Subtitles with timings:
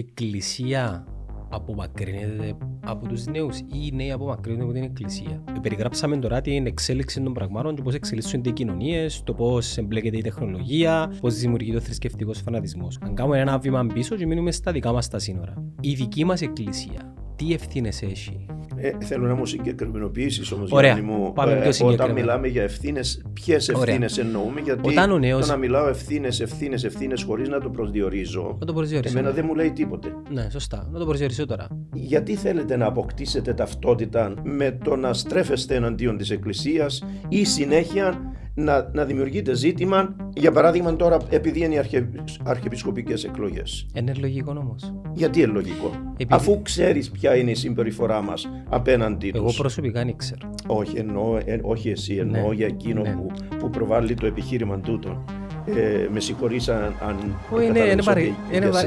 [0.00, 1.04] η εκκλησία
[1.48, 5.42] απομακρύνεται από τους νέους ή οι νέοι απομακρύνονται από την εκκλησία.
[5.56, 10.16] Ε, περιγράψαμε τώρα την εξέλιξη των πραγμάτων και πώς εξελίσσονται οι κοινωνίες, το πώς εμπλέκεται
[10.16, 12.98] η δημιουργείται πώς δημιουργείται ο θρησκευτικός φανατισμός.
[13.00, 15.54] Αν κάνουμε ένα βήμα πίσω και μείνουμε στα δικά μας τα σύνορα.
[15.80, 18.46] Η δική μας εκκλησία, τι ευθύνες έχει;
[18.82, 21.32] Ε, θέλω να μου συγκεκριμενοποιήσεις όμως, Γιάννη μου.
[21.32, 25.46] Πάμε ε, όταν μιλάμε για ευθύνες, ποιες ευθύνες εννοούμε, γιατί όταν ο νέος...
[25.46, 28.56] το να μιλάω ευθύνες, ευθύνες, ευθύνες χωρίς να το προσδιορίζω.
[28.60, 29.18] Να το προσδιορίσω.
[29.18, 30.14] Εμένα δεν μου λέει τίποτε.
[30.30, 30.88] Ναι, σωστά.
[30.92, 31.66] Να το προσδιορίσω τώρα.
[31.92, 38.20] Γιατί θέλετε να αποκτήσετε ταυτότητα με το να στρέφεστε εναντίον της Εκκλησίας ή συνέχεια
[38.64, 42.08] να, να δημιουργείται ζήτημα, για παράδειγμα τώρα επειδή είναι οι αρχε,
[42.42, 43.86] αρχιεπισκοπικές εκλογές.
[43.94, 44.92] Είναι λογικό όμως.
[45.12, 45.90] Γιατί είναι λογικό;
[46.28, 50.50] Αφού ξέρεις ποια είναι η συμπεριφορά μας απέναντι Εγώ προσωπικά δεν ξέρω.
[50.66, 52.54] Όχι, εννοώ, ε, όχι εσύ, εννοώ ναι.
[52.54, 53.10] για εκείνο ναι.
[53.10, 53.26] που,
[53.58, 55.24] που προβάλλει το επιχείρημα τούτο.
[55.64, 57.66] Ε, με συγχωρείς αν, αν Όχι,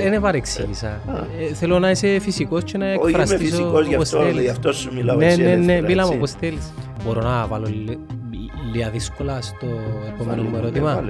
[0.05, 0.87] είναι παρεξήγησα.
[0.87, 4.49] Ε, ε, θέλω να είσαι φυσικός και να εκφραστείς Όχι, είμαι φυσικός, γι' αυτό, γι
[4.49, 6.73] αυτό σου μιλάω ναι, ναι, ναι, μίλαμε όπως θέλεις.
[7.05, 7.67] Μπορώ να βάλω
[8.73, 9.67] λίγα δύσκολα στο
[10.07, 11.03] επόμενο μου ερώτημα.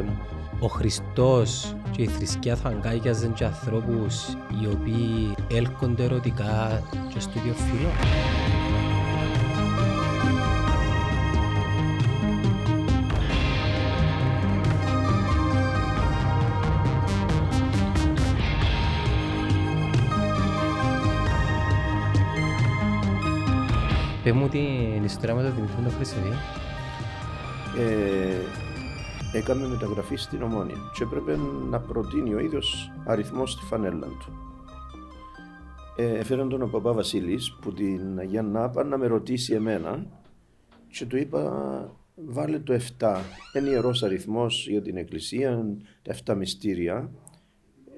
[0.60, 6.82] Ο Χριστός και η θρησκεία θα αγκάγιαζαν και ανθρώπους οι οποίοι έλκονται ερωτικά
[7.14, 7.90] και στο ίδιο φύλλο.
[24.24, 26.34] Πες μου την ιστορία με τον Δημήτρη τον Χρυσοβή
[27.78, 31.38] ε, έκαμε μεταγραφή στην Ομόνια και έπρεπε
[31.70, 34.34] να προτείνει ο ίδιος αριθμός στη φανέλα του.
[35.96, 40.06] Ε, έφεραν τον ο παπά Βασίλης που την Αγία Νάπα να με ρωτήσει εμένα
[40.88, 43.16] και του είπα βάλε το 7,
[43.58, 45.66] είναι ιερός αριθμός για την εκκλησία,
[46.02, 47.12] τα 7 μυστήρια,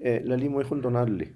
[0.01, 1.35] ε, λαλή μου έχουν τον άλλη.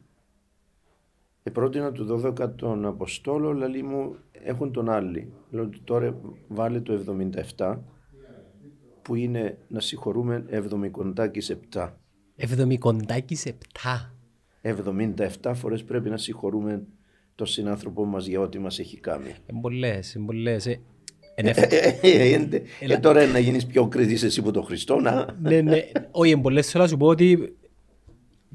[1.43, 5.33] Ε, πρότεινα του 12 τον Αποστόλο, λαλή μου έχουν τον άλλη.
[5.49, 6.15] Λέω τώρα
[6.47, 6.93] βάλε το
[7.57, 7.77] 77
[9.01, 11.99] που είναι να συγχωρούμε εβδομικοντάκης επτά.
[12.35, 14.13] Εβδομικοντάκης επτά.
[14.61, 16.83] 77 φορές πρέπει να συγχωρούμε
[17.35, 19.35] τον συνάνθρωπό μας για ό,τι μας έχει κάνει.
[19.45, 20.65] Εμπολές, εμπολές.
[20.65, 20.79] Ε,
[22.79, 25.37] ε, τώρα να γίνεις πιο κριτής εσύ από τον Χριστό, να.
[25.41, 25.81] Ναι, ναι.
[26.11, 27.55] Όχι, εμπολές θέλω να σου πω ότι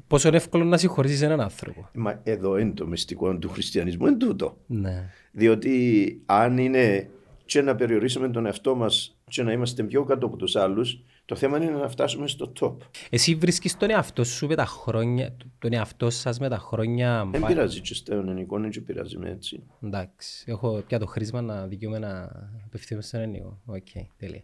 [0.07, 1.89] πόσο είναι εύκολο να συγχωρήσεις έναν άνθρωπο.
[1.93, 4.57] Μα εδώ είναι το μυστικό του χριστιανισμού, είναι τούτο.
[4.67, 5.09] Ναι.
[5.31, 7.09] Διότι αν είναι
[7.45, 11.35] και να περιορίσουμε τον εαυτό μας και να είμαστε πιο κάτω από τους άλλους, το
[11.35, 12.75] θέμα είναι να φτάσουμε στο top.
[13.09, 17.29] Εσύ βρίσκεις τον εαυτό σου με τα χρόνια, τον εαυτό σας με τα χρόνια.
[17.31, 19.63] Δεν πειράζει, και στο ελληνικό δεν πειράζει με έτσι.
[19.83, 20.43] Εντάξει.
[20.47, 22.31] Έχω πια το χρίσμα να δικαιούμαι να
[22.65, 23.59] απευθύνουμε στον ελληνικό.
[23.65, 24.43] OK, okay, τέλεια.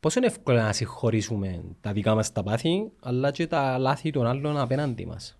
[0.00, 4.26] Πόσο είναι εύκολο να συγχωρήσουμε τα δικά μας τα πάθη, αλλά και τα λάθη των
[4.26, 5.38] άλλων απέναντί μας;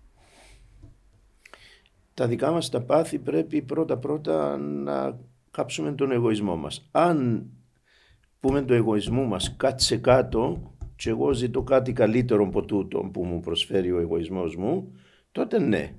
[2.13, 5.19] Τα δικά μας τα πάθη πρέπει πρώτα-πρώτα να
[5.53, 6.87] κάψουμε τον εγωισμό μας.
[6.91, 7.49] Αν
[8.39, 13.39] πούμε το εγωισμό μας κάτσε κάτω και εγώ ζητώ κάτι καλύτερο από τούτο που μου
[13.39, 14.93] προσφέρει ο εγωισμός μου,
[15.31, 15.95] τότε ναι.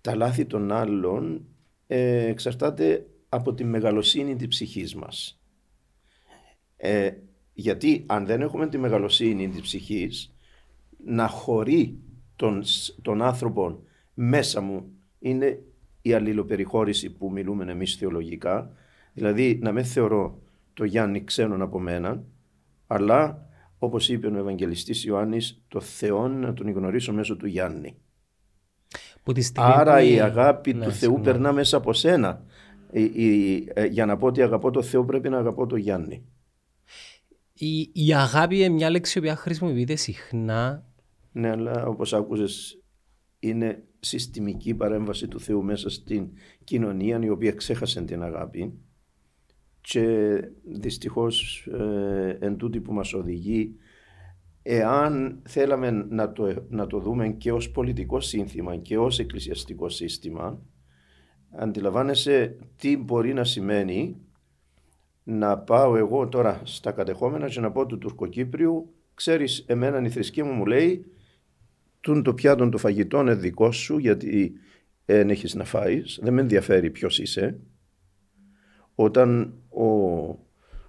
[0.00, 1.46] Τα λάθη των άλλων
[1.86, 5.40] ε, εξαρτάται από τη μεγαλοσύνη της ψυχής μας.
[6.76, 7.10] Ε,
[7.52, 10.34] γιατί αν δεν έχουμε τη μεγαλοσύνη της ψυχής,
[11.04, 11.98] να χωρεί
[12.36, 12.62] τον,
[13.02, 13.82] τον άνθρωπο
[14.14, 15.62] μέσα μου είναι
[16.06, 18.70] η αλληλοπεριχώρηση που μιλούμε εμείς θεολογικά,
[19.12, 20.42] δηλαδή να με θεωρώ
[20.74, 22.22] το Γιάννη ξένον από μένα,
[22.86, 23.46] αλλά
[23.78, 27.96] όπως είπε ο Ευαγγελιστής Ιωάννης, το Θεό να τον γνωρίσω μέσω του Γιάννη.
[29.54, 32.44] Άρα η αγάπη ναι, του Θεού περνά μέσα από σένα.
[32.92, 36.24] Ε, για να πω ότι αγαπώ το Θεό πρέπει να αγαπώ το Γιάννη.
[37.52, 40.84] Η, η αγάπη είναι μια λέξη που χρησιμοποιείται συχνά.
[41.32, 42.83] Ναι, αλλά όπως άκουσες
[43.48, 46.28] είναι συστημική παρέμβαση του Θεού μέσα στην
[46.64, 48.72] κοινωνία η οποία ξέχασε την αγάπη
[49.80, 53.76] και δυστυχώς ε, εν τούτη που μας οδηγεί
[54.62, 60.62] εάν θέλαμε να το, να το δούμε και ως πολιτικό σύνθημα και ως εκκλησιαστικό σύστημα
[61.50, 64.16] αντιλαμβάνεσαι τι μπορεί να σημαίνει
[65.22, 70.44] να πάω εγώ τώρα στα κατεχόμενα και να πω του Τουρκοκύπριου ξέρεις εμένα η θρησκεία
[70.44, 71.06] μου μου λέει
[72.04, 74.52] τούν το πιάτο το φαγητό είναι δικό σου γιατί
[75.04, 76.18] δεν έχεις να φάεις.
[76.22, 77.58] Δεν με ενδιαφέρει ποιος είσαι.
[78.94, 79.84] Όταν ο,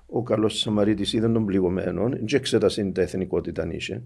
[0.06, 4.04] ο καλός Σαμαρίτης είδε τον πληγωμένο και εξέτασε τα εθνικότητα είχε,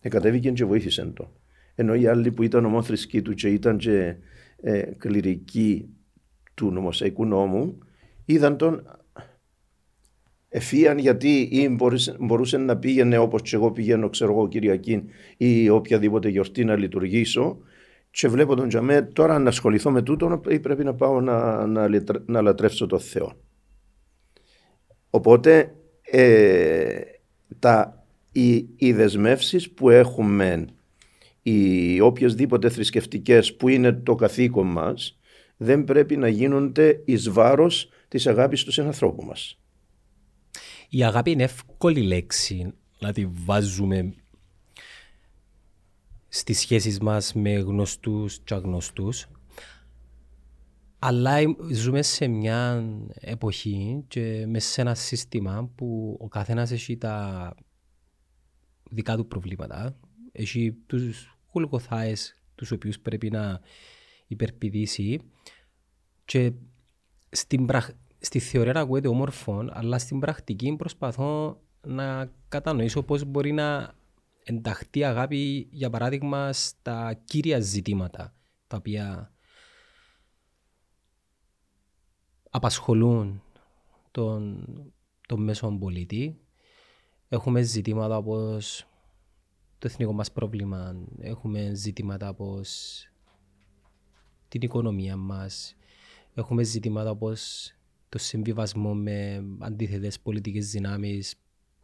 [0.00, 1.32] εκατέβηκε και βοήθησε τον.
[1.74, 4.16] Ενώ οι άλλοι που ήταν ομόθρησκοί του και ήταν και
[4.60, 5.88] ε, κληρικοί
[6.54, 7.78] του νομοσαϊκού νόμου,
[8.24, 9.01] είδαν τον
[10.54, 15.04] εφίαν γιατί ή μπορούσε, μπορούσε να πήγαινε όπως και εγώ πηγαίνω ξέρω εγώ Κυριακή
[15.36, 17.58] ή οποιαδήποτε γιορτή να λειτουργήσω
[18.10, 21.88] και βλέπω τον Τζαμέ τώρα να ασχοληθώ με τούτο ή πρέπει να πάω να, να,
[22.26, 23.32] να λατρεύσω τον Θεό.
[25.10, 27.00] Οπότε ε,
[27.58, 30.66] τα, οι, οι δεσμεύσεις που έχουμε
[31.42, 35.18] οι οποιασδήποτε θρησκευτικές που είναι το καθήκον μας
[35.56, 39.61] δεν πρέπει να γίνονται εις βάρος της αγάπης τους συνανθρώπου μας.
[40.94, 44.14] Η αγάπη είναι εύκολη λέξη να τη βάζουμε
[46.28, 49.26] στις σχέσεις μας με γνωστούς και αγνωστούς.
[50.98, 51.36] Αλλά
[51.72, 52.84] ζούμε σε μια
[53.14, 57.54] εποχή και μέσα σε ένα σύστημα που ο καθένας έχει τα
[58.90, 59.98] δικά του προβλήματα.
[60.32, 63.60] Έχει τους γουλγοθάες τους οποίους πρέπει να
[64.26, 65.20] υπερπηδήσει
[66.24, 66.52] και
[67.30, 67.66] στην
[68.24, 73.94] στη θεωρία ακούγεται όμορφο, αλλά στην πρακτική προσπαθώ να κατανοήσω πώς μπορεί να
[74.44, 78.34] ενταχθεί αγάπη, για παράδειγμα, στα κύρια ζητήματα
[78.66, 79.32] τα οποία
[82.50, 83.42] απασχολούν
[84.10, 84.66] τον,
[85.28, 86.40] τον μέσο πολίτη.
[87.28, 88.86] Έχουμε ζητήματα όπως
[89.78, 93.00] το εθνικό μας πρόβλημα, έχουμε ζητήματα όπως
[94.48, 95.76] την οικονομία μας,
[96.34, 97.72] έχουμε ζητήματα όπως
[98.12, 101.34] το συμβιβασμό με αντίθετες πολιτικές δυνάμεις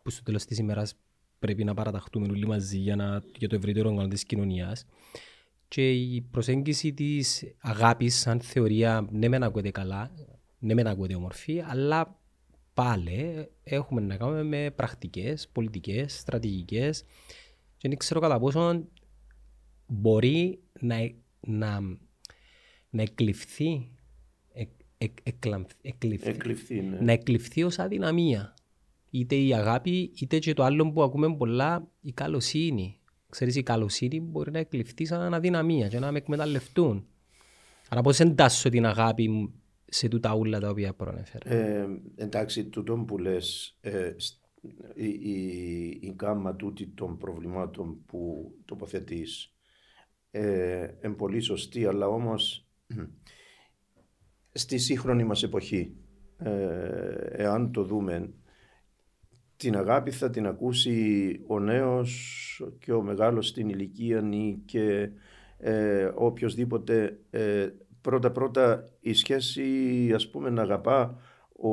[0.03, 0.95] που στο τέλος της ημέρας
[1.39, 4.87] πρέπει να παραταχτούμε όλοι μαζί για, να, για το ευρύτερο όγκο της κοινωνίας.
[5.69, 10.11] Και η προσέγγιση της αγάπης σαν θεωρία ναι μεν ακούγεται καλά,
[10.59, 12.19] ναι μεν ακούγεται ομορφή, αλλά
[12.75, 17.05] πάλι έχουμε να κάνουμε με πρακτικές, πολιτικές, στρατηγικές
[17.77, 18.85] και δεν ξέρω κατά πόσο
[19.87, 20.97] μπορεί να,
[21.41, 21.81] να,
[22.91, 23.91] να εκλειφθεί,
[24.99, 25.19] εκ,
[25.83, 26.99] εκλειφθεί, εκλειφθεί ναι.
[27.01, 28.55] να εκλειφθεί ως αδυναμία
[29.11, 32.99] είτε η αγάπη, είτε και το άλλο που ακούμε πολλά, η καλοσύνη.
[33.31, 37.07] Ξέρεις, η καλοσύνη μπορεί να εκλειφθεί σαν αδυναμία και να με εκμεταλλευτούν.
[37.89, 39.53] Άρα πώς εντάσσω την αγάπη
[39.85, 44.15] σε τούτα ούλα τα οποία προανέφερα; Ε, εντάξει, τούτο που λες, ε,
[44.95, 49.55] η, η, η γάμμα τούτη των προβλημάτων που τοποθετείς
[50.31, 52.67] ε, είναι πολύ σωστή, αλλά όμως
[54.53, 55.97] στη σύγχρονη μας εποχή,
[56.39, 56.51] ε,
[57.31, 58.33] εάν το δούμε,
[59.57, 64.23] την αγάπη θα την ακούσει ο νέος και ο μεγάλος στην ηλικία
[64.65, 65.11] και
[65.59, 67.69] ε, οποιοδήποτε ε,
[68.01, 71.19] πρώτα πρώτα η σχέση ας πούμε να αγαπά
[71.53, 71.71] ο,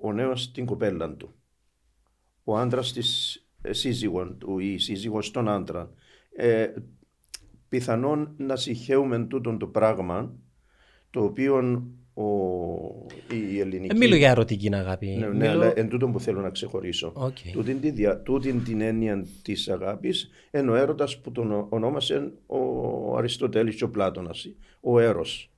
[0.00, 1.34] ο νέος την κοπέλα του.
[2.44, 5.90] Ο άντρας της ε, σύζυγον του ή η σύζυγος των άντρα
[6.36, 6.66] ε,
[7.68, 10.34] πιθανόν να συγχαίουμε τούτον το πράγμα
[11.10, 11.86] το οποίο
[12.18, 13.06] ο,
[13.52, 13.86] η ελληνική.
[13.86, 15.06] Δεν μιλώ για ερωτική αγάπη.
[15.06, 15.50] Ναι, ναι Μιλώ...
[15.50, 17.12] αλλά εν τούτο που θέλω να ξεχωρίσω.
[17.16, 17.50] Okay.
[17.52, 23.16] Τούτην, τη δια, τούτην την έννοια της αγάπης είναι ο έρωτας που τον ονόμασε ο
[23.16, 24.30] Αριστοτέλης και ο Πλάτονα.
[24.80, 25.50] Ο έρος.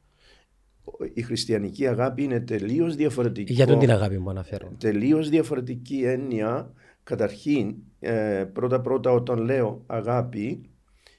[1.15, 3.53] Η χριστιανική αγάπη είναι τελείως διαφορετική.
[3.53, 4.73] Για τον την αγάπη που αναφέρω.
[4.79, 6.73] Τελείως διαφορετική έννοια.
[7.03, 10.61] Καταρχήν, ε, πρώτα-πρώτα όταν λέω αγάπη,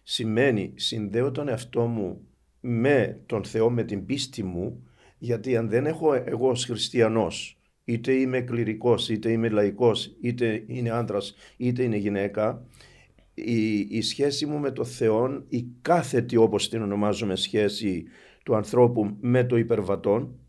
[0.03, 2.21] σημαίνει συνδέω τον εαυτό μου
[2.59, 4.83] με τον Θεό, με την πίστη μου
[5.23, 10.89] γιατί αν δεν έχω εγώ ως χριστιανός, είτε είμαι κληρικός, είτε είμαι λαϊκός, είτε είναι
[10.89, 12.65] άντρας, είτε είναι γυναίκα,
[13.33, 18.03] η, η σχέση μου με το Θεό, η κάθετη όπως την ονομάζουμε σχέση
[18.43, 20.39] του ανθρώπου με το υπερβατόν,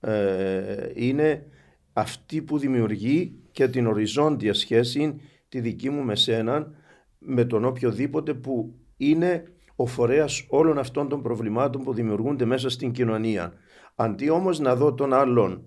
[0.00, 1.46] ε, είναι
[1.92, 6.70] αυτή που δημιουργεί και την οριζόντια σχέση τη δική μου με σένα,
[7.18, 9.44] με τον οποιοδήποτε που είναι
[9.76, 13.52] ο φορέας όλων αυτών των προβλημάτων που δημιουργούνται μέσα στην κοινωνία.
[13.94, 15.64] Αντί όμως να δω τον άλλον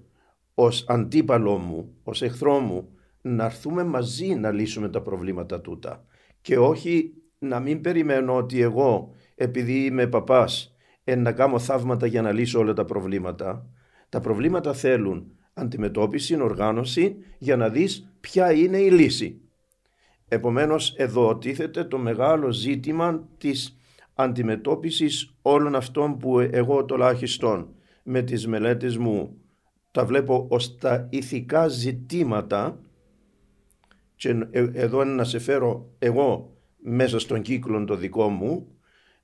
[0.54, 2.90] ως αντίπαλό μου, ως εχθρό μου,
[3.22, 6.06] να έρθουμε μαζί να λύσουμε τα προβλήματα τούτα
[6.42, 10.76] και όχι να μην περιμένω ότι εγώ επειδή είμαι παπάς
[11.18, 13.70] να κάνω θαύματα για να λύσω όλα τα προβλήματα.
[14.10, 19.42] Τα προβλήματα θέλουν αντιμετώπιση, οργάνωση για να δεις ποια είναι η λύση.
[20.28, 23.78] Επομένως εδώ τίθεται το μεγάλο ζήτημα της
[24.14, 27.76] αντιμετώπισης όλων αυτών που εγώ τουλάχιστον
[28.08, 29.38] με τις μελέτες μου
[29.92, 32.80] τα βλέπω ως τα ηθικά ζητήματα
[34.16, 38.68] και ε, εδώ είναι να σε φέρω εγώ μέσα στον κύκλο το δικό μου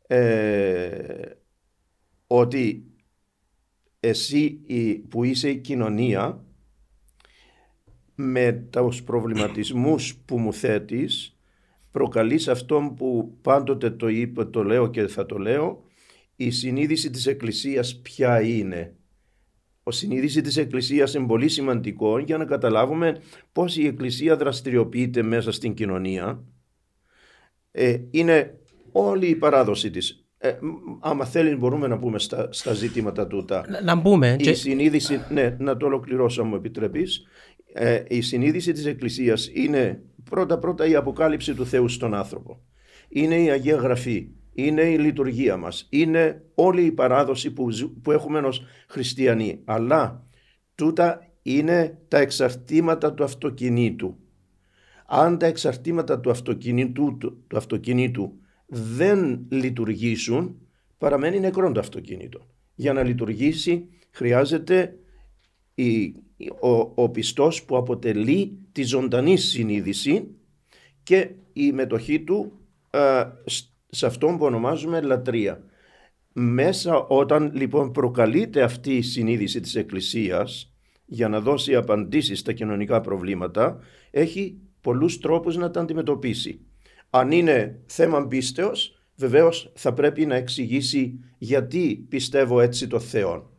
[0.08, 1.30] ε,
[2.28, 2.86] ότι
[4.00, 4.62] εσύ
[5.10, 6.44] που είσαι η κοινωνία
[8.16, 11.38] με τους προβληματισμούς που μου θέτεις
[11.92, 15.84] προκαλείς αυτό που πάντοτε το είπε, το λέω και θα το λέω
[16.46, 18.96] η συνείδηση της Εκκλησίας ποια είναι;
[19.84, 23.22] Ο συνείδηση της Εκκλησίας είναι πολύ σημαντικό για να καταλάβουμε
[23.52, 26.44] πώς η Εκκλησία δραστηριοποιείται μέσα στην κοινωνία.
[27.72, 28.60] Ε, είναι
[28.92, 30.58] όλη η παράδοση της ε,
[31.00, 33.66] άμα θέλει μπορούμε να πούμε στα, στα ζητήματα τούτα.
[33.70, 34.36] Να, να μπούμε.
[34.40, 37.28] Η συνείδηση, ναι, να το ολοκληρώσω αν μου επιτρέπεις.
[37.74, 42.62] Ε, η συνείδηση της Εκκλησίας είναι πρώτα πρώτα η αποκάλυψη του Θεού στον άνθρωπο.
[43.10, 47.68] Είναι η Αγία Γραφή, είναι η λειτουργία μας, είναι όλη η παράδοση που,
[48.02, 49.62] που έχουμε ως χριστιανοί.
[49.66, 50.28] Αλλά
[50.76, 54.18] τούτα είναι τα εξαρτήματα του αυτοκινήτου.
[55.06, 58.34] Αν τα εξαρτήματα του αυτοκινήτου, του, του αυτοκινήτου
[58.66, 60.62] δεν λειτουργήσουν,
[60.98, 62.48] παραμένει νεκρό το αυτοκίνητο.
[62.76, 65.00] Για να λειτουργήσει χρειάζεται
[65.76, 66.16] η,
[66.62, 70.28] ο, ο πιστός που αποτελεί τη ζωντανή συνείδηση
[71.04, 72.60] και η μετοχή του
[73.94, 75.64] σε αυτόν που ονομάζουμε λατρεία.
[76.34, 80.74] Μέσα όταν λοιπόν προκαλείται αυτή η συνείδηση της Εκκλησίας
[81.06, 83.80] για να δώσει απαντήσεις στα κοινωνικά προβλήματα
[84.12, 86.60] έχει πολλούς τρόπους να τα αντιμετωπίσει.
[87.10, 93.50] Αν είναι θέμα πίστεως, βεβαίως θα πρέπει να εξηγήσει γιατί πιστεύω έτσι το Θεό.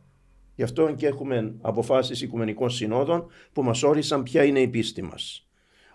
[0.55, 5.47] Γι' αυτό και έχουμε αποφάσεις οικουμενικών συνόδων που μας όρισαν ποια είναι η πίστη μας.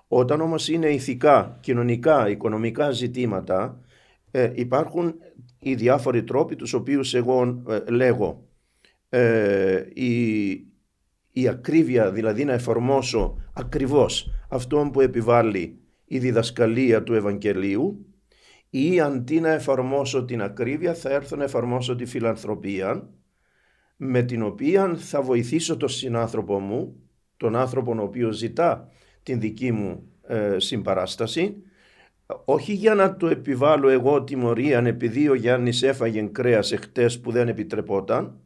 [0.07, 3.81] Όταν όμως είναι ηθικά, κοινωνικά, οικονομικά ζητήματα,
[4.37, 5.15] ε, υπάρχουν
[5.59, 8.47] οι διάφοροι τρόποι τους οποίους εγώ ε, λέγω.
[9.09, 10.49] Ε, η,
[11.31, 18.05] η ακρίβεια, δηλαδή να εφαρμόσω ακριβώς αυτό που επιβάλλει η διδασκαλία του Ευαγγελίου
[18.69, 23.09] ή αντί να εφαρμόσω την ακρίβεια θα έρθω να εφαρμόσω τη φιλανθρωπία
[23.97, 26.95] με την οποία θα βοηθήσω τον συνάνθρωπο μου,
[27.37, 28.89] τον άνθρωπο ο οποίος ζητά
[29.23, 31.61] την δική μου ε, συμπαράσταση,
[32.45, 37.47] όχι για να του επιβάλλω εγώ τιμωρία επειδή ο Γιάννης έφαγε κρέας εχθές που δεν
[37.47, 38.39] επιτρεπόταν,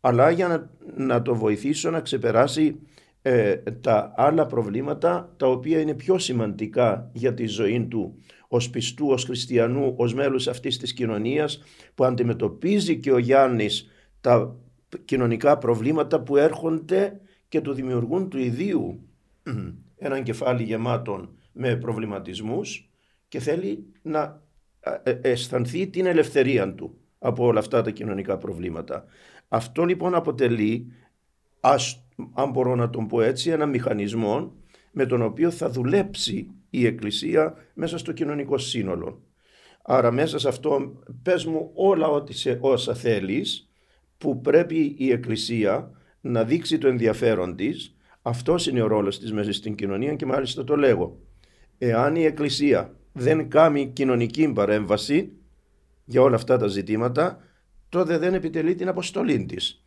[0.00, 2.80] αλλά για να, να το βοηθήσω να ξεπεράσει
[3.22, 9.06] ε, τα άλλα προβλήματα τα οποία είναι πιο σημαντικά για τη ζωή του ως πιστού,
[9.08, 11.62] ως χριστιανού, ως μέλους αυτής της κοινωνίας
[11.94, 13.88] που αντιμετωπίζει και ο Γιάννης
[14.20, 14.56] τα
[15.04, 19.00] κοινωνικά προβλήματα που έρχονται και του δημιουργούν του ιδίου
[19.98, 22.90] έναν κεφάλι γεμάτο με προβληματισμούς
[23.28, 24.42] και θέλει να
[24.80, 29.04] ε, ε, αισθανθεί την ελευθερία του από όλα αυτά τα κοινωνικά προβλήματα.
[29.48, 30.92] Αυτό λοιπόν αποτελεί,
[31.60, 34.52] ας, αν μπορώ να τον πω έτσι, ένα μηχανισμό
[34.92, 39.22] με τον οποίο θα δουλέψει η Εκκλησία μέσα στο κοινωνικό σύνολο.
[39.82, 43.70] Άρα μέσα σε αυτό πες μου όλα ό,τι σε, όσα θέλεις
[44.18, 47.96] που πρέπει η Εκκλησία να δείξει το ενδιαφέρον της.
[48.22, 51.25] Αυτός είναι ο ρόλος της μέσα στην κοινωνία και μάλιστα το λέγω.
[51.78, 55.32] Εάν η Εκκλησία δεν κάνει κοινωνική παρέμβαση
[56.04, 57.40] για όλα αυτά τα ζητήματα,
[57.88, 59.84] τότε δεν επιτελεί την αποστολή της.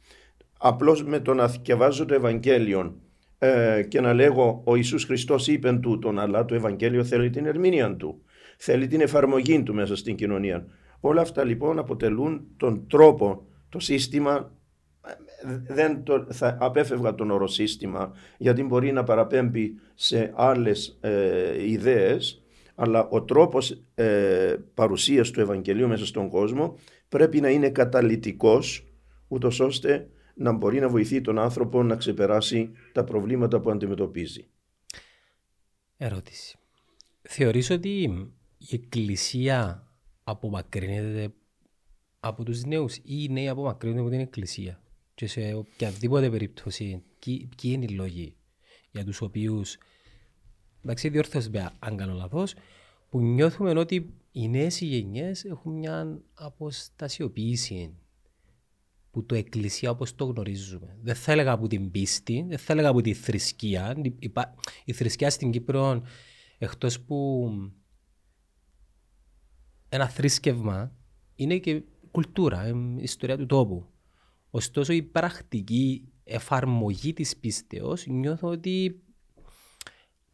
[0.58, 2.96] Απλώς με το να διαβάζω το Ευαγγέλιο
[3.38, 7.96] ε, και να λέγω ο Ιησούς Χριστός είπε τούτον, αλλά το Ευαγγέλιο θέλει την ερμηνεία
[7.96, 8.22] του,
[8.58, 10.66] θέλει την εφαρμογή του μέσα στην κοινωνία.
[11.00, 14.52] Όλα αυτά λοιπόν αποτελούν τον τρόπο, το σύστημα,
[15.68, 22.44] δεν το, θα απέφευγα τον όρο σύστημα γιατί μπορεί να παραπέμπει σε άλλες ε, ιδέες
[22.76, 26.78] αλλά ο τρόπος ε, παρουσίας του Ευαγγελίου μέσα στον κόσμο
[27.10, 28.88] πρέπει να είναι καταλυτικός
[29.28, 34.48] ούτως ώστε να μπορεί να βοηθεί τον άνθρωπο να ξεπεράσει τα προβλήματα που αντιμετωπίζει.
[35.98, 36.58] Ερώτηση.
[37.22, 38.02] Θεωρείς ότι
[38.58, 39.88] η Εκκλησία
[40.24, 41.34] απομακρύνεται
[42.20, 44.82] από τους νέους ή οι νέοι απομακρύνονται από την Εκκλησία;
[45.20, 48.36] Και σε οποιαδήποτε περίπτωση ποιοι είναι οι λόγοι
[48.92, 49.78] για τους οποίους
[50.84, 52.54] εντάξει διόρθωσε αν κάνω λαθός
[53.10, 57.94] που νιώθουμε ότι οι νέες γενιές έχουν μια αποστασιοποίηση
[59.12, 60.98] που το εκκλησία όπως το γνωρίζουμε.
[61.02, 63.96] Δεν θα έλεγα από την πίστη, δεν θα έλεγα από τη θρησκεία.
[64.86, 66.02] Η θρησκεία στην Κύπρο
[66.58, 67.50] εκτός που
[69.90, 70.96] ένα θρήσκευμα
[71.36, 73.88] είναι και κουλτούρα, η ιστορία του τόπου.
[74.50, 79.02] Ωστόσο η πρακτική εφαρμογή της πίστεως νιώθω ότι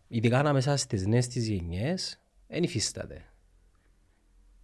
[0.08, 3.30] ειδικά ανάμεσα στις νέες τις γενιές δεν υφίσταται.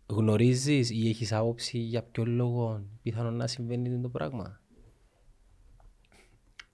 [0.06, 4.62] Γνωρίζεις ή έχεις άποψη για ποιο λόγο πιθανόν να συμβαίνει το πράγμα;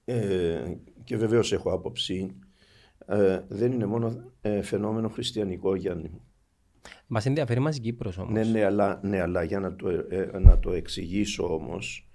[0.05, 2.37] Ε, και βεβαίως έχω άποψη.
[3.05, 6.21] Ε, δεν είναι μόνο ε, φαινόμενο χριστιανικό, Γιάννη μου.
[7.07, 8.33] Μας ενδιαφέρει μας Κύπρος όμως.
[8.33, 12.06] Ναι, ναι, αλλά, ναι, αλλά για να το, ε, να το εξηγήσω όμως,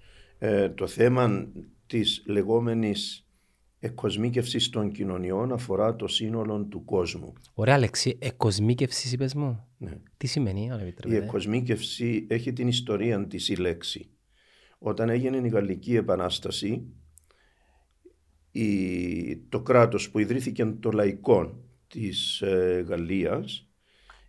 [0.75, 1.47] το θέμα
[1.85, 3.27] της λεγόμενης
[3.79, 7.33] εκκοσμίκευση των κοινωνιών αφορά το σύνολο του κόσμου.
[7.53, 9.67] Ωραία λέξη, εκκοσμίκευση είπες μου.
[9.77, 9.99] Ναι.
[10.17, 14.09] Τι σημαίνει, αν επιτρέπετε; Η εκκοσμίκευση έχει την ιστορία της η λέξη.
[14.77, 16.93] Όταν έγινε η Γαλλική Επανάσταση,
[18.51, 23.69] η, το κράτος που ιδρύθηκε το λαϊκό της ε, Γαλλίας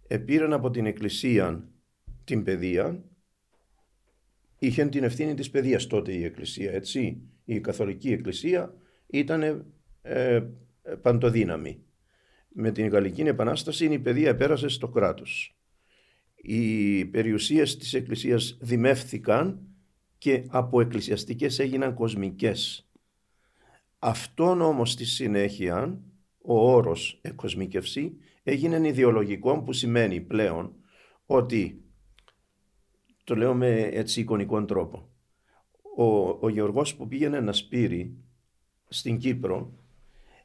[0.07, 1.69] επήραν από την Εκκλησία
[2.25, 3.05] την παιδεία
[4.67, 7.23] είχε την ευθύνη της παιδείας τότε η Εκκλησία, έτσι.
[7.45, 8.75] Η Καθολική Εκκλησία
[9.07, 9.67] ήταν
[10.03, 10.43] ε,
[11.03, 11.83] παντοδύναμη.
[12.49, 15.59] Με την Γαλλική Επανάσταση η παιδεία επέρασε στο κράτος.
[16.35, 19.61] Οι περιουσίες της Εκκλησίας δημεύθηκαν
[20.19, 22.89] και από εκκλησιαστικές έγιναν κοσμικές.
[23.99, 26.01] Αυτόν όμως στη συνέχεια
[26.39, 30.75] ο όρος εκοσμίκευση έγινε ιδεολογικό που σημαίνει πλέον
[31.27, 31.84] ότι
[33.25, 35.09] το λέω με έτσι εικονικό τρόπο.
[35.97, 38.15] Ο, ο Γεωργός που πήγαινε να σπείρει
[38.89, 39.73] στην Κύπρο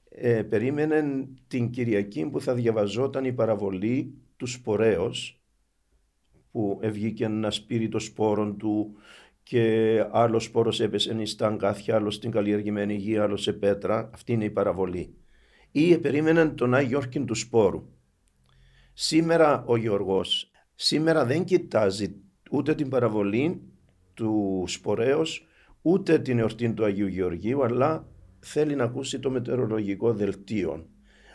[0.10, 5.42] ε, περίμενε την Κυριακή που θα διαβαζόταν η παραβολή του σπορέως
[6.52, 8.96] που βγήκε να σπείρει το σπόρο του
[9.44, 14.10] και άλλος σπόρος έπεσε στα αγκάθια, άλλος στην καλλιεργημένη γη, άλλος σε πέτρα.
[14.14, 15.14] Αυτή είναι η παραβολή.
[15.72, 17.90] Ή περίμεναν τον Άγιο Γιώργη του σπόρου.
[18.94, 22.16] Σήμερα ο Γιώργος, σήμερα δεν κοιτάζει
[22.50, 23.62] ούτε την παραβολή
[24.14, 25.48] του σπορέως,
[25.82, 28.08] ούτε την εορτή του Αγίου Γεωργίου, αλλά
[28.40, 30.90] θέλει να ακούσει το μετεωρολογικό δελτίο.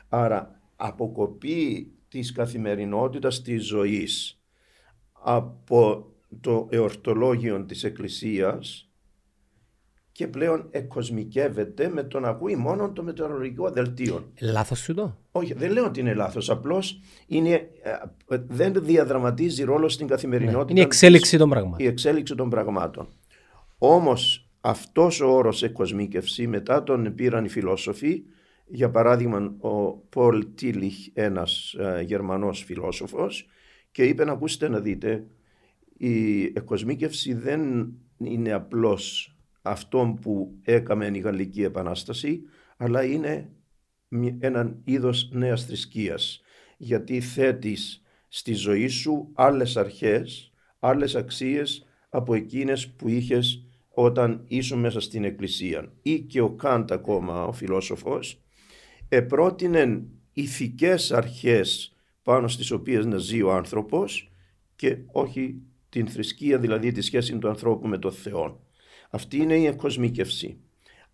[0.09, 4.43] Άρα αποκοπή της καθημερινότητας της ζωής
[5.13, 8.84] από το εορτολόγιο της Εκκλησίας
[10.15, 14.33] και πλέον εκκοσμικεύεται με το να ακούει μόνο το μετεωρολογικό δελτίο.
[14.41, 16.51] Λάθος σου το; Όχι, δεν λέω ότι είναι λάθος.
[16.51, 17.51] Απλώς είναι,
[18.29, 20.65] ε, δεν διαδραματίζει ρόλο στην καθημερινότητα.
[20.65, 21.87] Ναι, είναι η εξέλιξη των πραγμάτων.
[21.87, 23.09] Η εξέλιξη των πραγμάτων.
[23.79, 28.23] Όμως αυτός ο όρος εκκοσμίκευση μετά τον πήραν οι φιλόσοφοι
[28.67, 33.49] για παράδειγμα ο Πολ Τίλιχ ένας ε, γερμανός φιλόσοφος
[33.91, 35.25] και είπε να ακούσετε να δείτε
[35.97, 39.34] η εκκοσμίκευση δεν είναι απλώς
[39.67, 42.43] αυτό που έκαμε η Γαλλική Επανάσταση
[42.77, 43.51] αλλά είναι
[44.39, 46.43] έναν είδος νέας θρησκείας
[46.77, 54.79] γιατί θέτεις στη ζωή σου άλλες αρχές, άλλες αξίες από εκείνες που είχες όταν ήσουν
[54.79, 55.93] μέσα στην εκκλησία.
[56.03, 58.43] Ή και ο Κάντ ακόμα, ο φιλόσοφος,
[59.09, 64.33] επρότεινε ηθικές αρχές πάνω στις οποίες να ζει ο άνθρωπος
[64.77, 68.64] και όχι την θρησκεία, δηλαδή τη σχέση του ανθρώπου με τον Θεό.
[69.15, 70.59] Αυτή είναι η εκκοσμίκευση.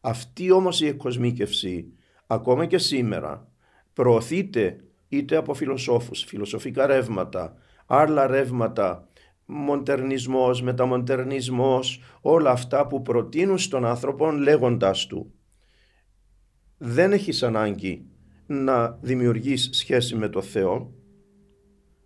[0.00, 1.92] Αυτή όμως η εκκοσμίκευση
[2.26, 3.48] ακόμα και σήμερα
[3.92, 9.08] προωθείται είτε από φιλοσόφους, φιλοσοφικά ρεύματα, άλλα ρεύματα
[9.46, 15.32] μοντερνισμός, μεταμοντερνισμός, όλα αυτά που προτείνουν στον άνθρωπο λέγοντάς του
[16.78, 18.06] δεν έχεις ανάγκη
[18.46, 20.92] να δημιουργείς σχέση με το Θεό,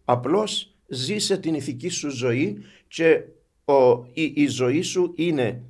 [0.04, 3.24] απλώς ζήσε την ηθική σου ζωή και
[3.64, 5.64] ο, η, η ζωή σου είναι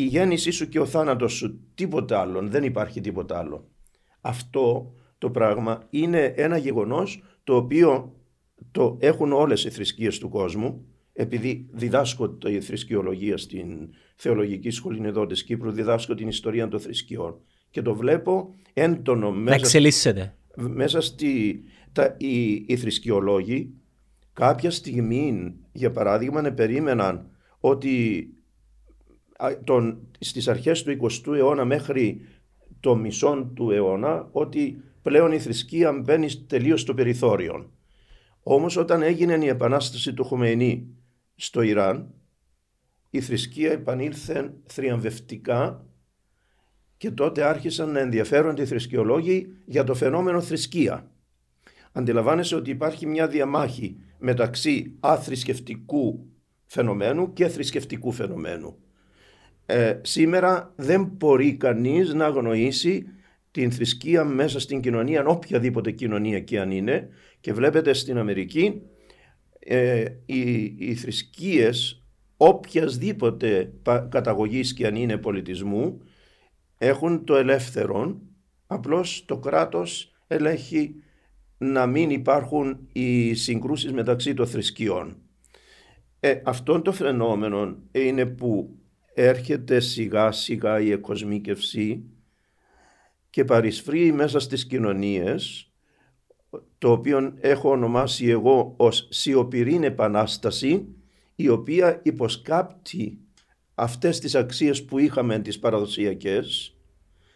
[0.00, 3.68] η γέννησή σου και ο θάνατος σου, τίποτα άλλο, δεν υπάρχει τίποτα άλλο.
[4.20, 8.12] Αυτό το πράγμα είναι ένα γεγονός το οποίο
[8.70, 15.26] το έχουν όλες οι θρησκείες του κόσμου επειδή διδάσκω τη θρησκειολογία στην Θεολογική Σχολή εδώ
[15.26, 20.34] της Κύπρου, διδάσκω την ιστορία των θρησκειών και το βλέπω έντονο μέσα, εξελίσσεται.
[20.56, 23.74] μέσα στη, τα, οι, οι θρησκειολόγοι
[24.32, 27.30] κάποια στιγμή για παράδειγμα περίμεναν
[27.60, 28.26] ότι
[29.64, 32.20] τον, στις αρχές του 20ου αιώνα μέχρι
[32.80, 37.72] το μισό του αιώνα ότι πλέον η θρησκεία μπαίνει τελείως στο περιθώριο.
[38.42, 40.86] Όμως όταν έγινε η επανάσταση του Χωμενή
[41.34, 42.14] στο Ιράν,
[43.10, 45.86] η θρησκεία επανήλθε θριαμβευτικά
[46.96, 51.10] και τότε άρχισαν να ενδιαφέρονται οι θρησκειολόγοι για το φαινόμενο θρησκεία.
[51.92, 56.26] Αντιλαμβάνεσαι ότι υπάρχει μια διαμάχη μεταξύ αθρησκευτικού
[56.66, 58.76] φαινομένου και θρησκευτικού φαινομένου.
[59.70, 63.06] Ε, σήμερα δεν μπορεί κανείς να αγνοήσει
[63.50, 67.08] την θρησκεία μέσα στην κοινωνία, οποιαδήποτε κοινωνία και αν είναι.
[67.40, 68.82] Και βλέπετε στην Αμερική
[69.58, 72.04] ε, οι, οι θρησκείες
[72.36, 73.72] οποιασδήποτε
[74.08, 76.00] καταγωγής και αν είναι πολιτισμού
[76.78, 78.20] έχουν το ελεύθερο,
[78.66, 80.94] απλώς το κράτος ελέγχει
[81.58, 85.16] να μην υπάρχουν οι συγκρούσεις μεταξύ των θρησκειών.
[86.20, 88.77] Ε, αυτό το φαινόμενο είναι που
[89.22, 92.04] έρχεται σιγά σιγά η εκοσμίκευση
[93.30, 95.70] και παρισφρεί μέσα στις κοινωνίες
[96.78, 100.86] το οποίο έχω ονομάσει εγώ ως σιωπηρή επανάσταση
[101.34, 103.18] η οποία υποσκάπτει
[103.74, 106.76] αυτές τις αξίες που είχαμε τις παραδοσιακές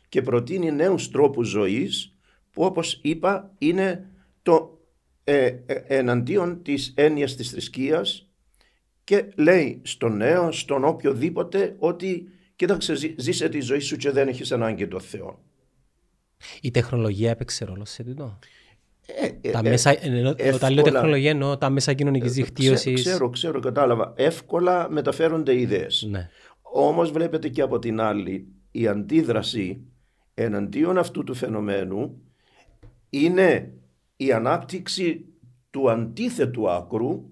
[0.09, 2.17] και προτείνει νέους τρόπους ζωής
[2.51, 4.11] που όπως είπα είναι
[4.43, 4.79] το
[5.25, 8.32] ε, ε, εναντίον της έννοιας της θρησκείας
[9.05, 14.53] και λέει στον νέο, στον οποιοδήποτε ότι κοίταξε ζήσε τη ζωή σου και δεν έχεις
[14.53, 15.43] ανάγκη το Θεό.
[16.61, 18.39] Η τεχνολογία έπαιξε ρόλο σε αυτό.
[19.43, 23.01] Ε, Τα ε, μέσα, ενώ, όταν λέω εύκολα- τεχνολογία εννοώ τα μέσα κοινωνικής Ξέ- δικτύωσης.
[23.01, 24.13] Ξέρω, ξέρω, κατάλαβα.
[24.17, 26.07] Εύκολα μεταφέρονται ιδέες.
[26.11, 26.29] Ναι.
[26.63, 29.81] Όμως βλέπετε και από την άλλη η αντίδραση
[30.35, 32.23] εναντίον αυτού του φαινομένου
[33.11, 33.73] είναι
[34.17, 35.25] η ανάπτυξη
[35.71, 37.25] του αντίθετου άκρου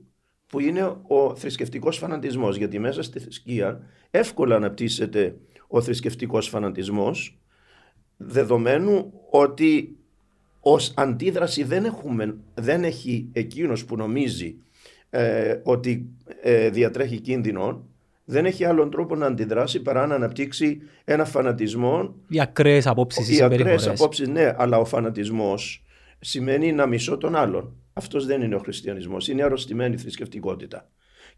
[0.51, 5.37] που είναι ο θρησκευτικός φανατισμός γιατί μέσα στη θρησκεία εύκολα αναπτύσσεται
[5.67, 7.39] ο θρησκευτικός φανατισμός
[8.17, 9.97] δεδομένου ότι
[10.61, 14.57] ως αντίδραση δεν, έχουμε, δεν έχει εκείνος που νομίζει
[15.11, 16.07] ε, ότι
[16.43, 17.85] ε, διατρέχει κίνδυνο
[18.25, 23.35] δεν έχει άλλον τρόπο να αντιδράσει παρά να αναπτύξει ένα φανατισμό Οι ακραίες απόψεις, οι
[23.35, 24.01] οι ακραίες συμπεριφορές.
[24.01, 25.85] απόψεις ναι αλλά ο φανατισμός
[26.21, 30.91] σημαίνει να μισώ τον άλλον αυτός δεν είναι ο χριστιανισμός είναι αρρωστημένη θρησκευτικότητα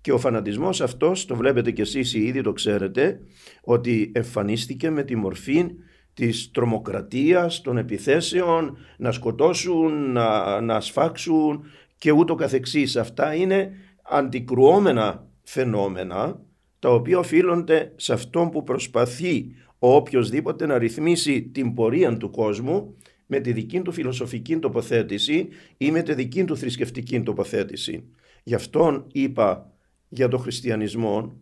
[0.02, 3.20] και ο φανατισμός αυτός το βλέπετε κι εσείς ήδη το ξέρετε
[3.62, 5.66] ότι εμφανίστηκε με τη μορφή
[6.14, 11.64] της τρομοκρατίας, των επιθέσεων, να σκοτώσουν, να, να σφάξουν
[11.98, 12.96] και ούτω καθεξής.
[12.96, 13.70] Αυτά είναι
[14.02, 16.40] αντικρουόμενα φαινόμενα
[16.78, 22.96] τα οποία οφείλονται σε αυτόν που προσπαθεί ο οποιοδήποτε να ρυθμίσει την πορεία του κόσμου
[23.32, 28.04] με τη δική του φιλοσοφική τοποθέτηση ή με τη δική του θρησκευτική τοποθέτηση.
[28.42, 29.72] Γι' αυτόν είπα
[30.08, 31.40] για το χριστιανισμό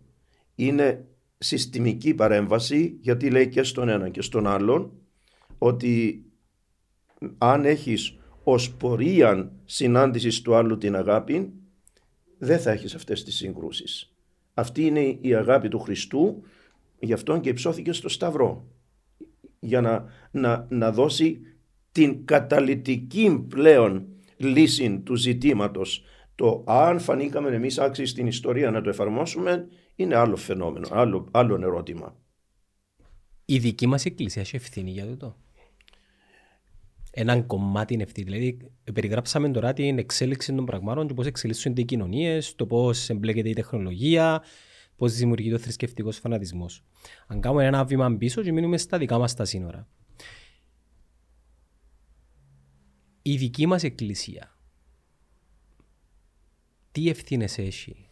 [0.55, 1.05] είναι
[1.39, 4.93] συστημική παρέμβαση γιατί λέει και στον ένα και στον άλλον
[5.59, 6.25] ότι
[7.39, 11.53] αν έχεις ως πορεία συνάντησης του άλλου την αγάπη
[12.39, 14.15] δεν θα έχεις αυτές τις συγκρούσεις.
[14.55, 16.43] Αυτή είναι η αγάπη του Χριστού
[16.99, 18.69] γι' αυτόν και υψώθηκε στο Σταυρό
[19.61, 21.41] για να, να, να δώσει
[21.93, 28.89] την καταλυτική πλέον λύση του ζητήματος το αν φανήκαμε εμείς άξιοι στην ιστορία να το
[28.89, 32.17] εφαρμόσουμε είναι άλλο φαινόμενο, άλλο, άλλο ερώτημα.
[33.45, 35.37] Η δική μας εκκλησία έχει ευθύνη για τούτο.
[37.11, 38.31] Έναν κομμάτι είναι ευθύνη.
[38.31, 43.49] Δηλαδή, περιγράψαμε τώρα την εξέλιξη των πραγμάτων, το πώς εξελίσσονται οι κοινωνίες, το πώς εμπλέκεται
[43.49, 44.43] η τεχνολογία,
[44.97, 46.85] πώς δημιουργείται ο θρησκευτικός φανατισμός.
[47.27, 49.89] Αν κάνουμε ένα βήμα πίσω και μείνουμε στα δικά μας τα σύνορα.
[53.23, 54.55] Η δική μας εκκλησία,
[56.93, 58.05] τι ευθύνες έχει;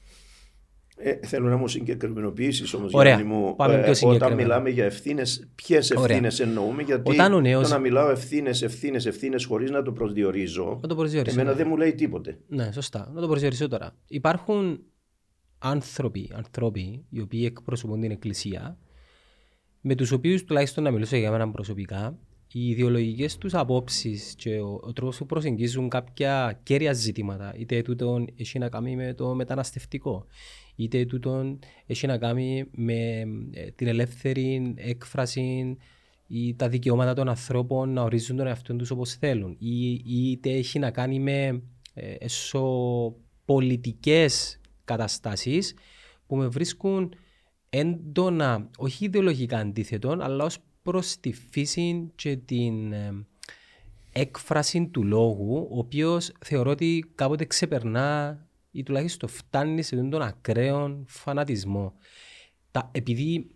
[1.01, 3.15] Ε, θέλω να μου συγκεκριμενοποιήσεις όμως, Ωραία.
[3.15, 4.35] Γιάννη μου, Πάμε πιο όταν συγκεκριμένα.
[4.35, 6.05] μιλάμε για ευθύνες, ποιες Ωραία.
[6.05, 9.93] ευθύνες εννοούμε, γιατί Όταν ο νέος- το να μιλάω ευθύνες, ευθύνες, ευθύνες χωρίς να το
[9.93, 11.41] προσδιορίζω, Να το προσδιορίσω.
[11.41, 12.39] εμένα δεν μου λέει τίποτε.
[12.49, 13.11] Ναι, σωστά.
[13.15, 13.97] Να το προσδιορίσω τώρα.
[14.09, 14.81] Υπάρχουν
[15.59, 18.79] άνθρωποι, άνθρωποι οι οποίοι εκπροσωπούν την Εκκλησία,
[19.81, 22.19] με τους οποίους τουλάχιστον να μιλήσω για μένα προσωπικά,
[22.53, 28.27] οι ιδεολογικές τους απόψεις και ο, ο τρόπος που προσεγγίζουν κάποια κέρια ζητήματα, είτε τούτον
[28.37, 30.27] έχει να κάνει με το μεταναστευτικό,
[30.77, 35.77] είτε τούτον έχει να κάνει με ε, την ελεύθερη έκφραση
[36.27, 40.51] ή τα δικαιώματα των ανθρώπων να ορίζουν τον εαυτό τους όπως θέλουν ή, ή είτε
[40.51, 41.63] έχει να κάνει με
[41.95, 45.75] ε, εσωπολιτικές καταστάσεις
[46.27, 47.15] που με βρίσκουν
[47.69, 53.27] έντονα, όχι ιδεολογικά αντίθετον, αλλά ως προς τη φύση και την ε,
[54.13, 58.39] έκφραση του λόγου, ο οποίος θεωρώ ότι κάποτε ξεπερνά
[58.71, 61.95] ή τουλάχιστον φτάνει σε τον ακραίο φανατισμό.
[62.71, 63.51] Τα, επειδή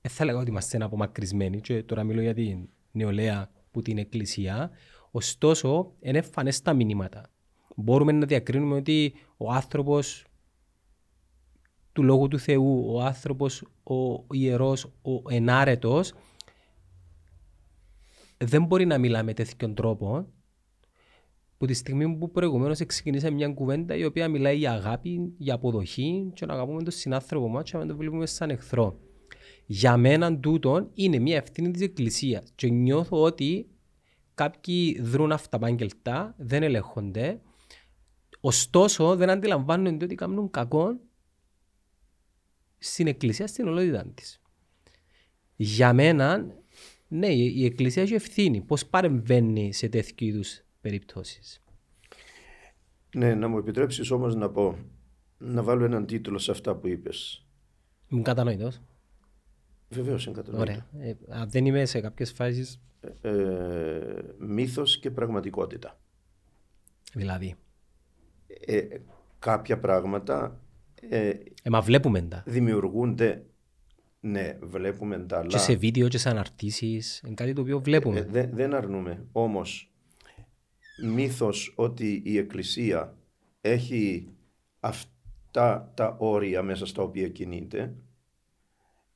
[0.00, 4.70] δεν θα λέγα ότι είμαστε απομακρυσμένοι και τώρα μιλώ για την νεολαία που την εκκλησία,
[5.10, 7.30] ωστόσο είναι φανές τα μηνύματα.
[7.76, 10.25] Μπορούμε να διακρίνουμε ότι ο άνθρωπος
[11.96, 16.12] του Λόγου του Θεού, ο άνθρωπος, ο ιερός, ο ενάρετος,
[18.38, 20.26] δεν μπορεί να μιλά με τέτοιον τρόπο
[21.58, 26.30] που τη στιγμή που προηγουμένως ξεκινήσε μια κουβέντα η οποία μιλάει για αγάπη, για αποδοχή
[26.34, 28.98] και να αγαπούμε τον συνάνθρωπο μας και να τον βλέπουμε σαν εχθρό.
[29.66, 33.68] Για μένα τούτον είναι μια ευθύνη της Εκκλησίας και νιώθω ότι
[34.34, 37.40] κάποιοι δρούν αυταπάγγελτα, δεν ελέγχονται,
[38.40, 40.96] ωστόσο δεν αντιλαμβάνονται ότι κάνουν κακό
[42.78, 44.40] στην Εκκλησία στην ολότητα της.
[45.56, 46.46] Για μένα,
[47.08, 48.60] ναι, η η Εκκλησία έχει ευθύνη.
[48.60, 51.60] Πώς παρεμβαίνει σε τέτοιου είδους περιπτώσεις.
[53.16, 54.78] Ναι, να μου επιτρέψεις όμως να πω,
[55.38, 57.46] να βάλω έναν τίτλο σε αυτά που είπες.
[58.08, 58.80] Είμαι κατανοητός.
[59.88, 60.68] Βεβαίως είναι κατανοητός.
[60.94, 61.08] Ωραία.
[61.08, 62.80] Ε, αν δεν είμαι σε κάποιες φάσεις,
[63.20, 65.98] Ε, μύθος και πραγματικότητα.
[67.14, 67.54] δηλαδή.
[68.66, 68.86] Ε,
[69.38, 70.60] κάποια πράγματα
[71.08, 71.28] ε,
[71.62, 72.42] Ε, μα βλέπουμε τα.
[72.46, 73.44] δημιουργούνται,
[74.20, 77.22] ναι, βλέπουμε τα, αλλά Και σε βίντεο και σε αναρτήσεις.
[77.26, 78.18] Είναι κάτι το οποίο βλέπουμε.
[78.18, 79.26] ε, δεν- δεν αρνούμε.
[79.32, 79.92] Όμως,
[81.04, 83.16] μύθος ότι η Εκκλησία
[83.60, 84.28] έχει
[84.80, 87.94] αυτά τα όρια μέσα στα οποία κινείται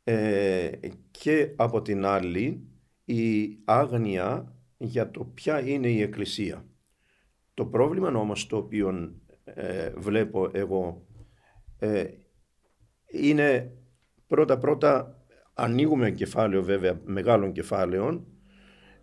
[0.05, 0.71] ε,
[1.11, 2.61] και από την άλλη
[3.05, 6.65] η άγνοια για το ποια είναι η Εκκλησία.
[7.55, 11.07] Το πρόβλημα όμως το οποίο ε, βλέπω εγώ
[11.81, 12.05] ε,
[13.07, 13.73] είναι
[14.27, 15.19] πρώτα πρώτα
[15.55, 18.27] ανοίγουμε κεφάλαιο βέβαια μεγάλων κεφάλαιων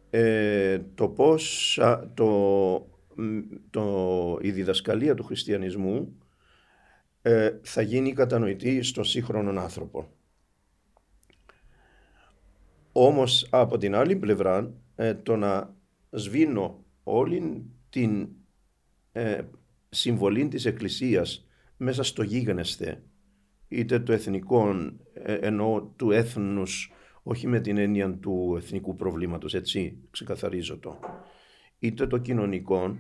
[0.10, 1.80] ε, το πώς
[2.14, 2.88] το,
[3.70, 6.18] το, η διδασκαλία του χριστιανισμού
[7.22, 10.12] ε, θα γίνει κατανοητή στον σύγχρονο άνθρωπο.
[12.92, 15.76] Όμως από την άλλη πλευρά ε, το να
[16.10, 18.28] σβήνω όλη την
[19.12, 19.42] ε,
[19.90, 21.47] συμβολή της Εκκλησίας
[21.78, 23.04] μέσα στο γίγανεσθε
[23.68, 24.76] είτε το εθνικό
[25.14, 26.92] ε, ενώ του έθνους
[27.24, 31.00] όχι με την έννοια του εθνικού προβλήματος έτσι ξεκαθαρίζω το
[31.80, 32.98] είτε το κοινωνικό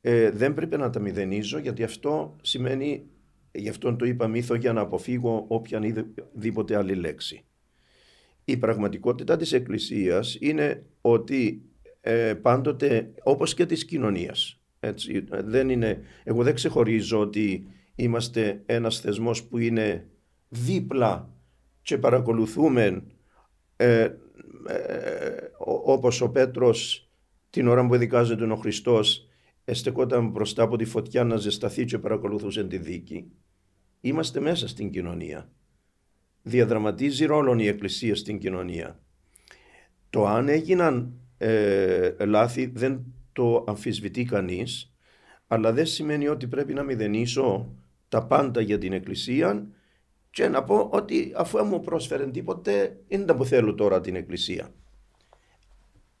[0.00, 3.06] ε, δεν πρέπει να τα μηδενίζω γιατί αυτό σημαίνει
[3.52, 7.44] γι' αυτό το είπα μύθο για να αποφύγω οποιαδήποτε άλλη λέξη.
[8.44, 11.62] Η πραγματικότητα της Εκκλησίας είναι ότι
[12.00, 17.66] ε, πάντοτε όπως και της κοινωνίας έτσι, δεν είναι, εγώ δεν ξεχωρίζω ότι
[18.00, 20.06] είμαστε ένας θεσμός που είναι
[20.48, 21.30] δίπλα
[21.82, 23.02] και παρακολουθούμε
[23.76, 24.14] ε, ε,
[25.58, 27.10] όπως ο Πέτρος
[27.50, 29.28] την ώρα που εδικάζεται ο Χριστός
[29.64, 33.30] εστεκόταν μπροστά από τη φωτιά να ζεσταθεί και παρακολουθούσε τη δίκη.
[34.00, 35.50] Είμαστε μέσα στην κοινωνία.
[36.42, 39.00] Διαδραματίζει ρόλο η Εκκλησία στην κοινωνία.
[40.10, 44.92] Το αν έγιναν ε, λάθη δεν το αμφισβητεί κανείς,
[45.46, 47.72] αλλά δεν σημαίνει ότι πρέπει να μηδενίσω
[48.08, 49.66] τα πάντα για την Εκκλησία
[50.30, 54.72] και να πω ότι αφού μου πρόσφερε τίποτε, είναι τα που θέλω τώρα την Εκκλησία.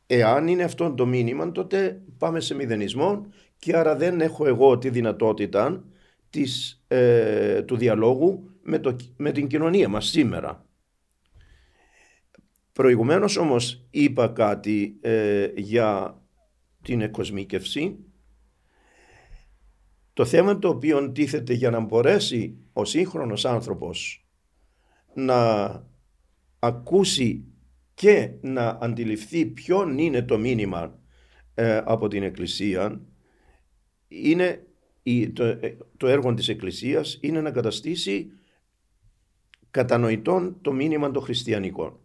[0.06, 3.26] Εάν είναι αυτό το μήνυμα, τότε πάμε σε μηδενισμό
[3.58, 5.84] και άρα δεν έχω εγώ τη δυνατότητα
[6.30, 10.66] της, ε, του διαλόγου με, το, με την κοινωνία μας σήμερα.
[12.72, 16.20] Προηγουμένως όμως είπα κάτι ε, για
[16.82, 17.98] την εκοσμίκευση.
[20.18, 24.26] Το θέμα το οποίο τίθεται για να μπορέσει ο σύγχρονος άνθρωπος
[25.14, 25.68] να
[26.58, 27.44] ακούσει
[27.94, 30.98] και να αντιληφθεί ποιον είναι το μήνυμα
[31.54, 33.00] ε, από την Εκκλησία
[34.08, 34.66] είναι
[35.32, 38.32] το, ε, το έργο της Εκκλησίας είναι να καταστήσει
[39.70, 41.98] κατανοητόν το μήνυμα των χριστιανικών.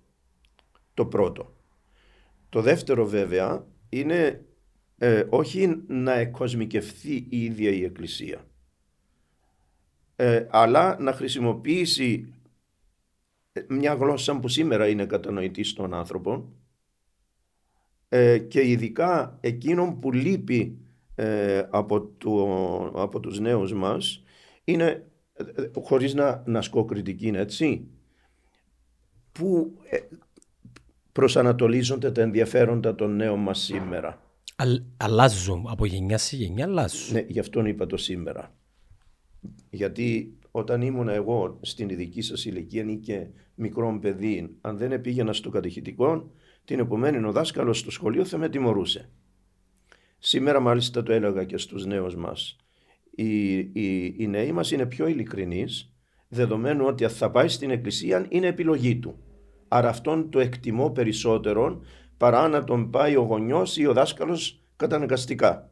[0.93, 1.55] Το πρώτο.
[2.49, 4.45] Το δεύτερο βέβαια είναι
[5.03, 8.45] ε, όχι να εκοσμικευθεί η ίδια η Εκκλησία.
[10.15, 12.33] Ε, αλλά να χρησιμοποιήσει
[13.67, 16.49] μια γλώσσα που σήμερα είναι κατανοητή στον άνθρωπο
[18.09, 20.77] ε, και ειδικά εκείνον που λείπει
[21.69, 24.23] από, το, από τους νέους μας
[24.63, 25.05] είναι
[25.81, 27.87] χωρίς να, να ασκώ κριτική έτσι
[29.31, 29.77] που
[31.11, 34.23] προσανατολίζονται τα ενδιαφέροντα των νέων μας σήμερα
[34.97, 37.13] αλλάζουν από γενιά σε γενιά, αλλάζουν.
[37.13, 38.55] Ναι, γι' αυτό είπα το σήμερα.
[39.69, 45.33] Γιατί όταν ήμουν εγώ στην ειδική σας ηλικία ή και μικρό παιδί, αν δεν πήγαινα
[45.33, 46.31] στο κατηχητικό,
[46.65, 49.09] την επομένη ο δάσκαλος στο σχολείο θα με τιμωρούσε.
[50.19, 52.55] Σήμερα μάλιστα το έλεγα και στους νέους μας.
[53.15, 55.93] Οι, οι, οι νέοι μας είναι πιο ειλικρινείς,
[56.27, 59.17] δεδομένου ότι θα πάει στην εκκλησία είναι επιλογή του.
[59.67, 61.81] Άρα αυτόν το εκτιμώ περισσότερο
[62.17, 65.71] παρά να τον πάει ο γονιός ή ο δάσκαλος καταναγκαστικά.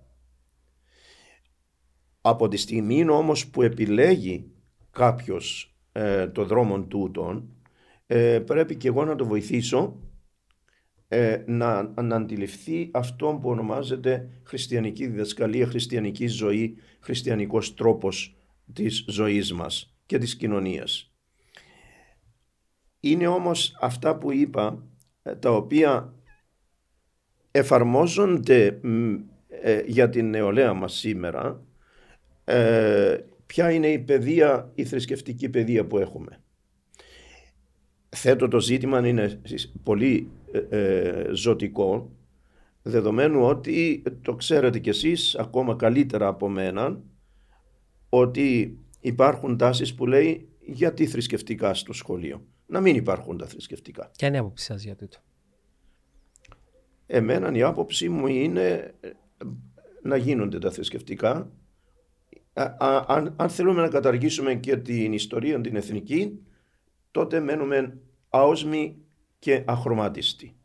[2.22, 4.52] Από τη στιγμή όμως που επιλέγει
[4.92, 7.50] κάποιος ε, το δρόμο τούτον
[8.08, 10.00] ε, πρέπει και εγώ να το βοηθήσω
[11.08, 18.36] ε, να, να αντιληφθεί αυτό που ονομάζεται χριστιανική διδασκαλία, χριστιανική ζωή, χριστιανικός τρόπος
[18.74, 21.12] της ζωής μας και της κοινωνίας.
[23.00, 24.84] Είναι όμως αυτά που είπα
[25.40, 26.14] τα οποία
[27.52, 28.80] εφαρμόζονται
[29.62, 31.64] ε, για την νεολαία μας σήμερα
[32.44, 36.42] ε, ποια είναι η παιδεία, η θρησκευτική παιδεία που έχουμε.
[38.10, 39.42] Θέτω το ζήτημα είναι
[39.84, 40.32] πολύ
[40.70, 42.12] ε, ζωτικό
[42.82, 47.02] δεδομένου ότι το ξέρετε κι εσείς ακόμα καλύτερα από μένα
[48.10, 52.46] ότι υπάρχουν τάσεις που λέει γιατί θρησκευτικά στο σχολείο.
[52.66, 54.12] Να μην υπάρχουν τα θρησκευτικά.
[54.18, 55.18] Ποια είναι η άποψη σας για τούτο;
[57.14, 59.10] Εμένα η άποψή μου είναι ε,
[60.02, 61.52] να γίνονται τα θρησκευτικά.
[63.08, 66.40] αν, αν θέλουμε να καταργήσουμε και την ιστορία την εθνική,
[67.12, 67.98] τότε μένουμε
[68.30, 68.98] άοσμοι
[69.40, 70.56] και αχρωμάτιστοι.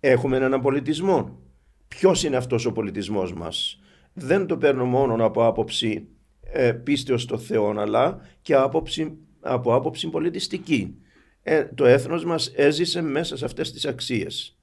[0.00, 1.40] Έχουμε έναν πολιτισμό.
[1.88, 3.80] Ποιος είναι αυτός ο πολιτισμός μας;
[4.12, 6.08] Δεν το παίρνω μόνο από άποψη
[6.40, 10.98] ε, πίστεως στο Θεό, αλλά και άποψη, από άποψη πολιτιστική.
[11.42, 14.57] Ε, το έθνος μας έζησε μέσα σε αυτές τις αξίες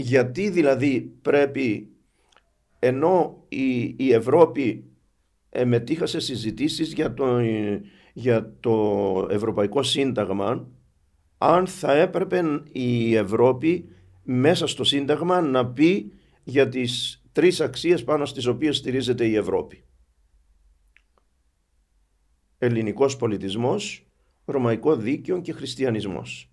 [0.00, 1.88] Γιατί δηλαδή πρέπει
[2.78, 4.84] ενώ η, η Ευρώπη
[5.64, 7.40] μετήχα σε συζητήσεις για το,
[8.12, 10.68] για το Ευρωπαϊκό Σύνταγμα
[11.38, 13.88] αν θα έπρεπε η Ευρώπη
[14.22, 16.12] μέσα στο Σύνταγμα να πει
[16.44, 19.84] για τις τρεις αξίες πάνω στις οποίες στηρίζεται η Ευρώπη.
[22.58, 24.06] Ελληνικός πολιτισμός,
[24.44, 26.50] ρωμαϊκό δίκαιο και χριστιανισμός.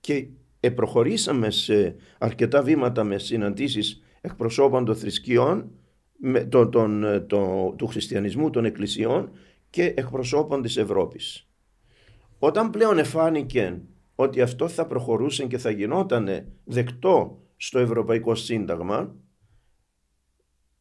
[0.00, 0.28] Και
[0.60, 5.70] προχωρήσαμε σε αρκετά βήματα με συναντήσεις εκπροσώπων των θρησκειών,
[6.48, 9.30] το, τον, το, του χριστιανισμού, των εκκλησιών
[9.70, 11.48] και εκπροσώπων της Ευρώπης.
[12.38, 13.80] Όταν πλέον εφάνηκε
[14.14, 16.28] ότι αυτό θα προχωρούσε και θα γινόταν
[16.64, 19.14] δεκτό στο Ευρωπαϊκό Σύνταγμα,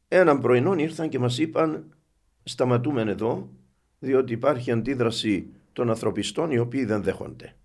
[0.07, 1.97] έναν πρωινό ήρθαν και μας είπαν
[2.43, 3.49] σταματούμε εδώ
[3.99, 7.55] διότι υπάρχει αντίδραση των ανθρωπιστών οι οποίοι δεν δέχονται.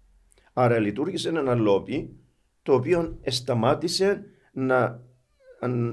[0.52, 2.16] Άρα λειτουργήσε ένα λόπι
[2.62, 5.02] το οποίο σταμάτησε να,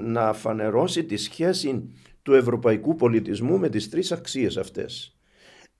[0.02, 5.18] να φανερώσει τη σχέση του ευρωπαϊκού πολιτισμού με τις τρεις αξίες αυτές.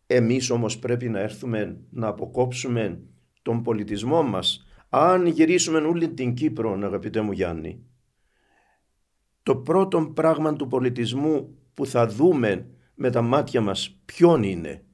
[0.07, 3.03] Εμείς όμως πρέπει να έρθουμε να αποκόψουμε
[3.43, 4.67] τον πολιτισμό μας.
[4.89, 7.85] Αν γυρίσουμε όλη την Κύπρο, αγαπητέ μου Γιάννη,
[9.43, 14.85] το πρώτο πράγμα του πολιτισμού που θα δούμε με τα μάτια μας ποιον είναι;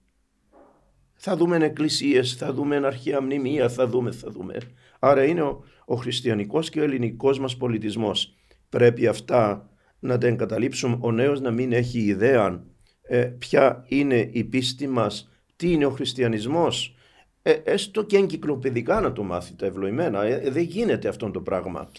[1.29, 4.57] Θα δούμε εκκλησίες, θα δούμε αρχαία μνημεία, θα δούμε, θα δούμε.
[4.99, 8.35] Άρα είναι ο, ο χριστιανικός και ο ελληνικός μας πολιτισμός.
[8.69, 12.65] Πρέπει αυτά να τα εγκαταλείψουμε, ο νέος να μην έχει ιδέα
[13.03, 16.97] ε, ποια είναι η πίστη μας, τι είναι ο χριστιανισμός,
[17.43, 20.23] ε, έστω και εγκυκλοπαιδικά να το μάθει τα ευλογημένα.
[20.23, 21.91] Ε, δεν γίνεται αυτό το πράγμα.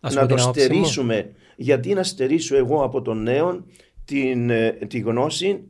[0.00, 1.32] να το στερήσουμε.
[1.56, 3.64] Γιατί να στερήσω εγώ από τον νέο
[4.04, 5.64] την, ε, τη γνώση,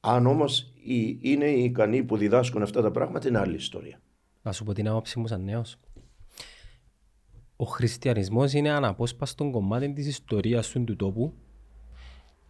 [0.00, 0.70] αν όμως
[1.20, 4.00] είναι οι ικανοί που διδάσκουν αυτά τα πράγματα, είναι άλλη ιστορία.
[4.42, 5.76] Να σου πω την άποψη μου σαν νέος.
[7.56, 11.34] Ο χριστιανισμός είναι αναπόσπαστο κομμάτι της ιστορίας του, του τόπου.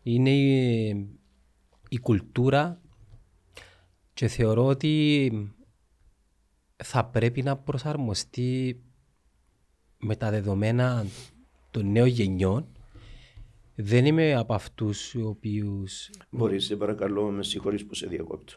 [0.02, 0.88] Είναι η,
[1.88, 2.80] η κουλτούρα
[4.14, 5.32] και θεωρώ ότι
[6.76, 8.80] θα πρέπει να προσαρμοστεί
[9.98, 11.06] με τα δεδομένα
[11.70, 12.66] των νέων γενιών.
[13.78, 15.84] Δεν είμαι από αυτούς οι οποίου.
[16.30, 18.54] Μπορείς, σε παρακαλώ, με συγχωρείς που σε διακόπτω.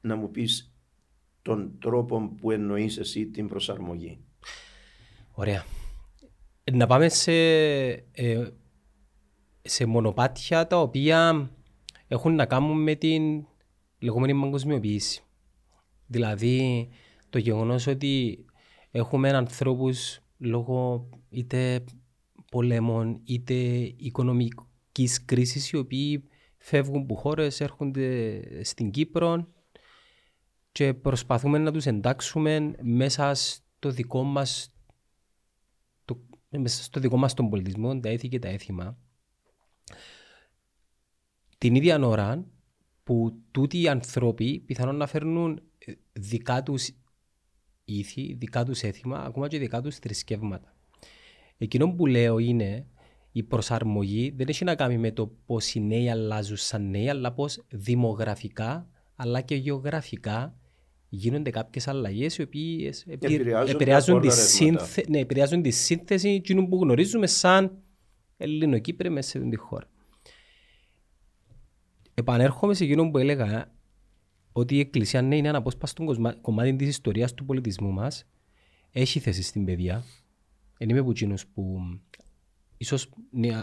[0.00, 0.74] Να μου πεις
[1.42, 4.18] τον τρόπο που εννοείς εσύ την προσαρμογή.
[5.32, 5.64] Ωραία.
[6.72, 7.32] Να πάμε σε,
[8.12, 8.48] ε,
[9.62, 11.50] σε μονοπάτια τα οποία
[12.08, 13.46] έχουν να κάνουν με την
[13.98, 15.22] λεγόμενη παγκοσμιοποίηση.
[16.06, 16.88] Δηλαδή,
[17.30, 18.44] το γεγονός ότι
[18.90, 21.84] έχουμε ανθρώπους λόγω είτε
[22.52, 23.54] πολέμων είτε
[23.96, 29.48] οικονομικής κρίσης οι οποίοι φεύγουν από χώρες, έρχονται στην Κύπρο
[30.72, 34.74] και προσπαθούμε να τους εντάξουμε μέσα στο δικό μας
[36.04, 38.98] το, μέσα στο δικό μας τον πολιτισμό, τα έθη και τα έθιμα.
[41.58, 42.46] Την ίδια ώρα
[43.04, 45.62] που τούτοι οι άνθρωποι πιθανόν να φέρνουν
[46.12, 46.90] δικά τους
[47.84, 50.71] ήθη, δικά τους έθιμα, ακόμα και δικά τους θρησκεύματα.
[51.62, 52.86] Εκείνο που λέω είναι
[53.32, 57.32] η προσαρμογή δεν έχει να κάνει με το πώς οι νέοι αλλάζουν σαν νέοι, αλλά
[57.32, 60.56] πώς δημογραφικά αλλά και γεωγραφικά
[61.08, 63.04] γίνονται κάποιες αλλαγές οι οποίες
[63.66, 65.04] επηρεάζουν, τη σύνθε...
[65.08, 67.82] ναι, επηρεάζουν τη σύνθεση εκείνου που γνωρίζουμε σαν
[68.36, 69.88] Ελληνοκύπρε μέσα σε τη χώρα.
[72.14, 73.72] Επανέρχομαι σε εκείνο που έλεγα
[74.52, 76.04] ότι η Εκκλησία ναι, είναι αναπόσπαστο
[76.40, 78.26] κομμάτι της ιστορίας του πολιτισμού μας.
[78.92, 80.04] Έχει θέση στην παιδεία.
[80.82, 81.12] Δεν είμαι από
[81.54, 81.80] που
[82.76, 83.08] ίσως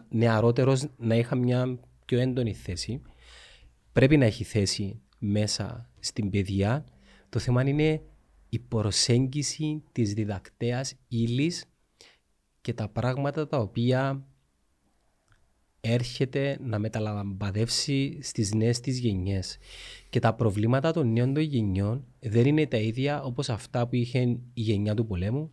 [0.10, 3.02] νεαρότερος να είχα μια πιο έντονη θέση.
[3.92, 6.86] Πρέπει να έχει θέση μέσα στην παιδεία.
[7.30, 8.02] Το θέμα είναι
[8.50, 11.66] η προσέγγιση της διδακτέας ύλης
[12.62, 14.28] και τα πράγματα τα οποία
[15.82, 19.58] έρχεται να μεταλαμπαδεύσει στις νέες της γενιές.
[20.10, 24.20] Και τα προβλήματα των νέων των γενιών δεν είναι τα ίδια όπως αυτά που είχε
[24.54, 25.52] η γενιά του πολέμου,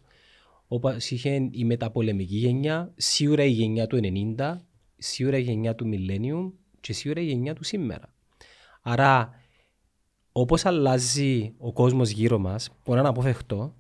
[0.69, 4.01] όπως είχε η μεταπολεμική γενιά, σίγουρα η γενιά του
[4.37, 4.57] 90,
[4.97, 8.15] σίγουρα η γενιά του millennium και σίγουρα η γενιά του σήμερα.
[8.83, 9.31] Άρα,
[10.33, 13.75] όπως αλλάζει ο κόσμος γύρω μας, που είναι αναποφευκτό,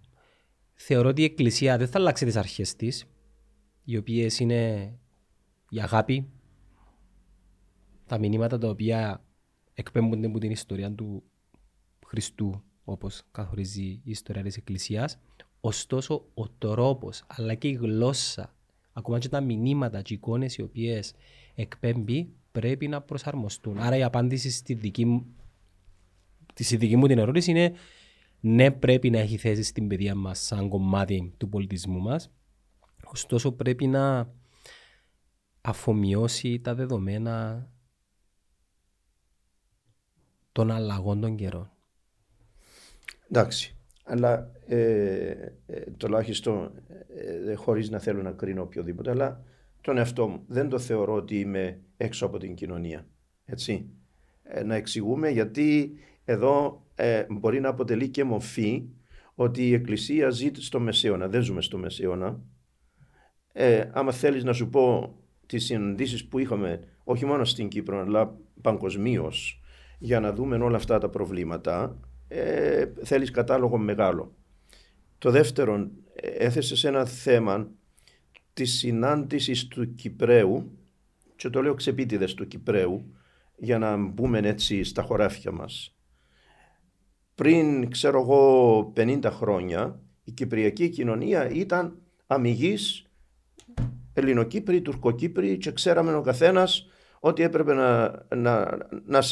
[0.75, 3.07] θεωρώ ότι η Εκκλησία δεν θα αλλάξει τις αρχές της,
[3.85, 4.93] οι οποίες είναι
[5.69, 6.31] η αγάπη,
[8.07, 9.25] τα μηνύματα τα οποία
[9.75, 11.23] εκπέμπονται από την ιστορία του
[12.07, 15.19] Χριστού όπως καθορίζει η ιστορία της Εκκλησίας.
[15.67, 18.55] Ωστόσο ο τρόπος αλλά και η γλώσσα
[18.93, 21.15] ακόμα και τα μηνύματα και οι εικόνες οι οποίες
[21.55, 23.79] εκπέμπει πρέπει να προσαρμοστούν.
[23.79, 25.27] Άρα η απάντηση στη δική μου,
[26.55, 27.73] στη δική μου την ερώτηση είναι
[28.41, 32.31] ναι πρέπει να έχει θέση στην παιδεία μας σαν κομμάτι του πολιτισμού μας
[33.05, 34.33] ωστόσο πρέπει να
[35.61, 37.67] αφομοιώσει τα δεδομένα
[40.53, 41.71] των αλλαγών των καιρών.
[43.29, 43.76] Εντάξει,
[44.09, 45.31] αλλά ε,
[45.67, 46.73] ε, τουλάχιστον
[47.49, 49.43] ε, χωρίς να θέλω να κρίνω οποιοδήποτε, αλλά
[49.81, 53.07] τον εαυτό μου δεν το θεωρώ ότι είμαι έξω από την κοινωνία.
[53.45, 53.91] Έτσι.
[54.43, 55.93] Ε, να εξηγούμε γιατί
[56.25, 58.89] εδώ ε, μπορεί να αποτελεί και μορφή
[59.35, 62.41] ότι η Εκκλησία ζει στο Μεσαίωνα, δεν ζούμε στο Μεσαίωνα.
[63.53, 65.15] Ε, άμα θέλεις να σου πω
[65.47, 69.61] τις συναντήσεις που είχαμε όχι μόνο στην Κύπρο αλλά παγκοσμίως
[69.99, 74.35] για να δούμε όλα αυτά τα προβλήματα ε, θέλεις κατάλογο μεγάλο.
[75.19, 77.71] Το δεύτερο, έθεσες σε ένα θέμα
[78.53, 80.79] της συνάντησης του Κυπρέου
[81.37, 83.15] και το λέω ξεπίτηδες του Κυπρέου
[83.57, 85.97] για να μπούμε έτσι στα χωράφια μας.
[87.35, 93.07] Πριν ξέρω εγώ 50 χρόνια η κυπριακή κοινωνία ήταν αμυγής
[94.13, 96.89] Ελληνοκύπροι, Τουρκοκύπροι και ξέραμε ο καθένας
[97.27, 99.23] ότι έπρεπε να, να, να,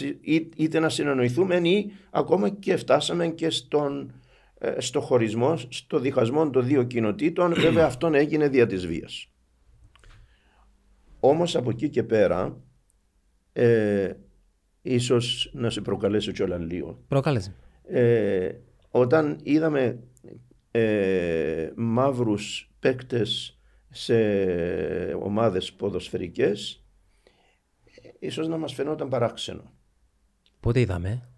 [0.57, 4.13] είτε να συνεννοηθούμε ή ακόμα και φτάσαμε και στον,
[4.59, 7.55] ε, στο χωρισμό, στο διχασμό των δύο κοινοτήτων.
[7.65, 9.29] Βέβαια αυτόν έγινε δια της βίας.
[11.21, 12.57] Όμως από εκεί και πέρα
[13.53, 14.13] ε,
[14.83, 16.99] ίσως να σε προκαλέσω κιόλα λίγο.
[17.09, 17.55] Προκάλεσε.
[17.87, 18.51] Ε,
[18.91, 19.99] όταν είδαμε
[20.71, 23.59] ε, μαύρους παίκτες
[23.91, 24.15] σε
[25.15, 26.84] ομάδες ποδοσφαιρικές
[28.27, 29.73] ίσως να μας φαινόταν παράξενο.
[30.61, 31.29] Πότε είδαμε;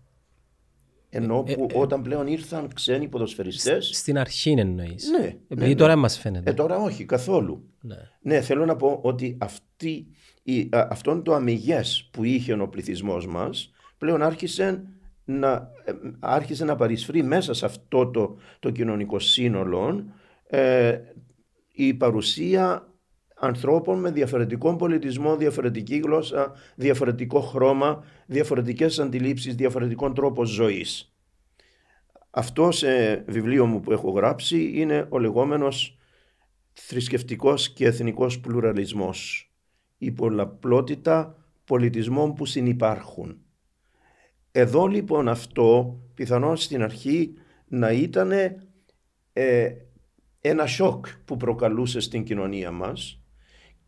[1.09, 3.91] Ενώ ε, που ε, όταν πλέον ήρθαν ξένοι ποδοσφαιριστές...
[3.95, 5.09] Στην αρχή εννοείς.
[5.11, 5.27] Ναι.
[5.27, 5.75] Επειδή ναι, ναι.
[5.75, 6.51] τώρα μας φαίνεται.
[6.51, 7.71] Ε, τώρα όχι καθόλου.
[7.81, 7.97] Ναι.
[8.21, 10.07] ναι, θέλω να πω ότι αυτή,
[10.43, 14.83] η, α, αυτόν το αμυγές που είχε ο πληθυσμός μας πλέον άρχισε
[15.25, 20.05] να, ε, άρχισε να παρισφρεί μέσα σε αυτό το, το κοινωνικό σύνολο
[20.47, 20.99] ε,
[21.73, 22.89] η παρουσία
[23.39, 31.15] ανθρώπων με διαφορετικό πολιτισμό, διαφορετική γλώσσα, διαφορετικό χρώμα, διαφορετικές αντιλήψεις, διαφορετικών τρόπο ζωής.
[32.31, 35.99] Αυτό σε βιβλίο μου που έχω γράψει είναι ο λεγόμενος
[36.73, 39.51] θρησκευτικός και εθνικός πλουραλισμός.
[39.99, 43.41] Η πολλαπλότητα πολιτισμών που συνυπάρχουν.
[44.53, 47.35] Εδώ λοιπόν αυτό πιθανόν στην αρχή
[47.69, 48.33] να ήταν
[49.33, 49.71] ε,
[50.41, 53.21] ένα σοκ που προκαλούσε στην κοινωνία μας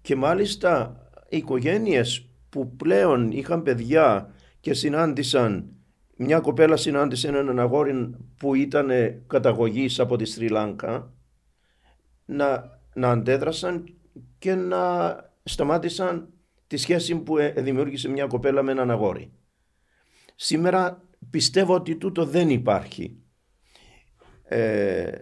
[0.09, 5.73] και μάλιστα οι οικογένειες που πλέον είχαν παιδιά και συνάντησαν
[6.17, 8.91] μια κοπέλα συνάντησε έναν αγόρι που ήταν
[9.27, 11.13] καταγωγής από τη Σρι Λάνκα
[12.25, 13.95] να, να αντέδρασαν
[14.39, 16.29] και να σταμάτησαν
[16.67, 19.33] τη σχέση που ε, δημιούργησε μια κοπέλα με έναν αγόρι.
[20.35, 23.17] Σήμερα πιστεύω ότι τούτο δεν υπάρχει.
[24.43, 25.13] Ε,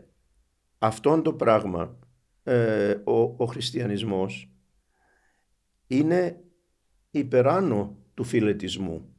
[0.78, 1.98] αυτόν το πράγμα,
[2.42, 4.50] ε, ο, ο χριστιανισμός,
[5.86, 6.40] είναι
[7.10, 9.10] υπεράνω του φιλετισμού.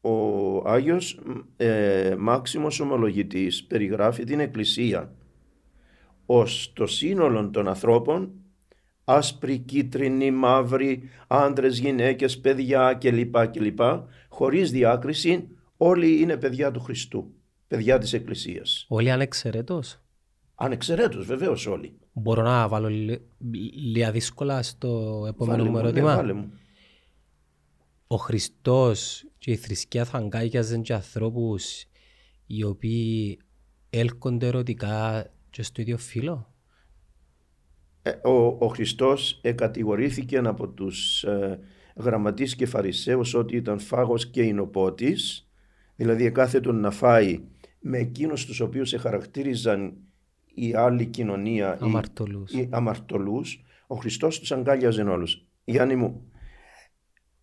[0.00, 1.20] Ο Άγιος
[1.56, 5.14] ε, Μάξιμος Ομολογητής περιγράφει την Εκκλησία
[6.26, 8.32] ως το σύνολο των ανθρώπων
[9.04, 13.46] άσπροι, κίτρινοι, μαύροι, άντρες, γυναίκες, παιδιά κλπ.
[13.46, 13.80] κλπ.
[14.28, 17.34] Χωρίς διάκριση όλοι είναι παιδιά του Χριστού,
[17.68, 18.86] παιδιά της Εκκλησίας.
[18.88, 20.00] Όλοι ανεξαιρέτως.
[20.64, 21.98] Ανεξαιρέτως βεβαίως όλοι.
[22.12, 22.88] Μπορώ να βάλω
[23.74, 26.52] λίγα δύσκολα στο επόμενο μου ερώτημα; Ναι, μου.
[28.06, 31.84] Ο Χριστός και η θρησκεία θα αγκάγιαζαν και ανθρώπους
[32.46, 33.38] οι οποίοι
[33.90, 36.54] έλκονται ερωτικά και στο ίδιο φύλλο;
[38.02, 41.58] Ε, ο, ο Χριστός εκατηγορήθηκε από τους ε,
[41.96, 45.48] γραμματείς και φαρισαίους ότι ήταν φάγος και εινοπότης,
[45.96, 47.40] δηλαδή εκάθετον να φάει
[47.80, 49.96] με εκείνους τους οποίους εχαρακτήριζαν
[50.54, 52.52] η άλλη κοινωνία, αμαρτωλούς.
[52.52, 55.46] Οι, αμαρτωλούς, ο Χριστός τους αγκάλιαζε όλους.
[55.64, 56.32] Γιάννη μου,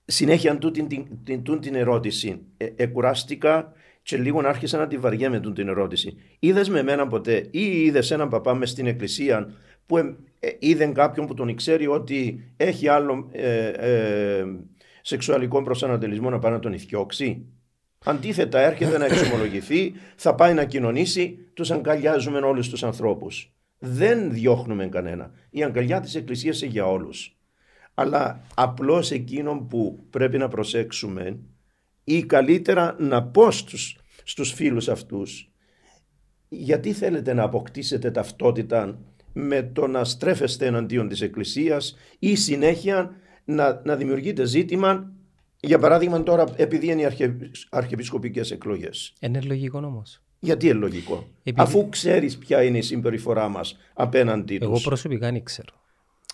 [0.06, 2.42] συνέχεια τούτη την, την, την, την ερώτηση.
[2.58, 6.18] Ε, εκουράστηκα και λίγο άρχισα να τη βαριέμαι την ερώτηση.
[6.40, 9.54] Είδες με μένα ποτέ ή είδες έναν παπά μες στην εκκλησία
[9.86, 14.46] που ε, ε, είδε κάποιον που τον ξέρει ότι έχει άλλο ε, ε,
[15.02, 17.46] σεξουαλικό προσανατολισμό να πάει να τον ηθιώξει.
[18.06, 23.54] Αντίθετα, έρχεται να εξομολογηθεί, θα πάει να κοινωνήσει, τους αγκαλιάζουμε όλους τους ανθρώπους.
[23.78, 25.32] Δεν διώχνουμε κανένα.
[25.50, 27.38] Η αγκαλιά της Εκκλησίας είναι για όλους.
[27.94, 31.40] Αλλά απλώς εκείνο που πρέπει να προσέξουμε
[32.04, 35.50] ή καλύτερα να πω στους, στους φίλους αυτούς
[36.50, 39.00] γιατί θέλετε να αποκτήσετε ταυτότητα
[39.34, 45.12] με το να στρέφεστε εναντίον της Εκκλησίας ή συνέχεια να, να δημιουργείτε ζήτημα
[45.60, 47.36] για παράδειγμα τώρα επειδή είναι οι αρχε,
[47.70, 49.14] αρχιεπισκοπικές εκλογές.
[49.20, 50.22] Είναι λογικό όμως.
[50.40, 54.68] Γιατί είναι λογικό; Αφού ξέρεις ποια είναι η συμπεριφορά μας απέναντι τους.
[54.68, 55.74] Εγώ προσωπικά δεν ξέρω.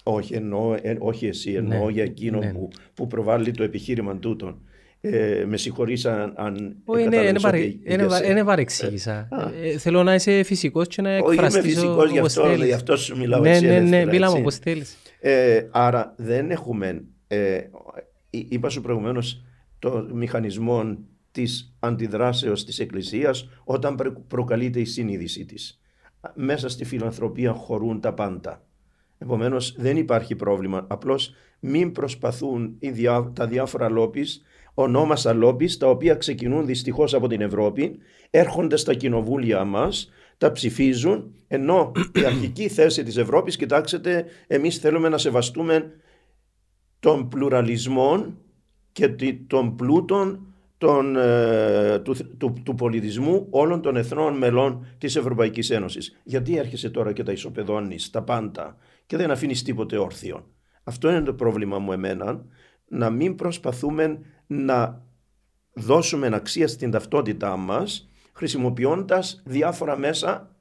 [0.03, 2.51] Όχι, εννοώ, ε, όχι εσύ, εννοώ Ναι, για εκείνο ναι.
[2.51, 4.57] που, που προβάλλει το επιχείρημα τούτο.
[5.01, 8.29] Ε, με συγχωρείς αν, αν Όχι, είναι, είναι, κατάλαβες παρε, ότι είναι, για βα- σένα.
[8.31, 9.27] είναι παρεξήγησα.
[9.31, 9.49] α.
[9.63, 12.65] Ε, θέλω να είσαι φυσικός και να Όχι, είμαι εκφραστείς φυσικός γι' όπως αυτό, θέλεις.
[12.65, 14.41] γι' αυτό σου μιλάω ναι, έτσι ναι, ναι, ελεύθερα, μίλα μου έτσι.
[14.41, 14.97] όπως θέλεις.
[15.19, 17.69] Ε, άρα δεν έχουμε, ε, εί-
[18.49, 19.43] είπα σου προηγουμένως,
[19.79, 20.97] το μηχανισμό
[21.31, 25.79] της αντιδράσεως της Εκκλησίας όταν πρε- προκαλείται η συνείδησή της.
[26.35, 28.65] Μέσα στη φιλανθρωπία χωρούν τα πάντα.
[29.17, 30.85] Επομένως δεν υπάρχει πρόβλημα.
[30.89, 34.41] Απλώς μην προσπαθούν οι διά- τα διάφορα λόπις,
[34.73, 37.97] ονόμασα λόπις, τα οποία ξεκινούν δυστυχώς από την Ευρώπη,
[38.29, 45.09] έρχονται στα κοινοβούλια μας, τα ψηφίζουν, ενώ η αρχική θέση της Ευρώπης, κοιτάξτε, εμείς θέλουμε
[45.09, 45.91] να σεβαστούμε
[47.05, 48.37] των πλουραλισμών
[48.91, 55.15] και τη- των πλούτων των, ε, του, του, του πολιτισμού όλων των εθνών μελών της
[55.15, 56.19] Ευρωπαϊκής Ένωσης.
[56.23, 58.75] Γιατί έρχεσαι τώρα και τα ισοπεδώνεις τα πάντα
[59.05, 60.47] και δεν αφήνεις τίποτε όρθιο.
[60.83, 62.45] Αυτό είναι το πρόβλημα μου εμένα,
[62.87, 65.01] να μην προσπαθούμε να
[65.73, 70.54] δώσουμε αξία στην ταυτότητά μας χρησιμοποιώντας διάφορα μέσα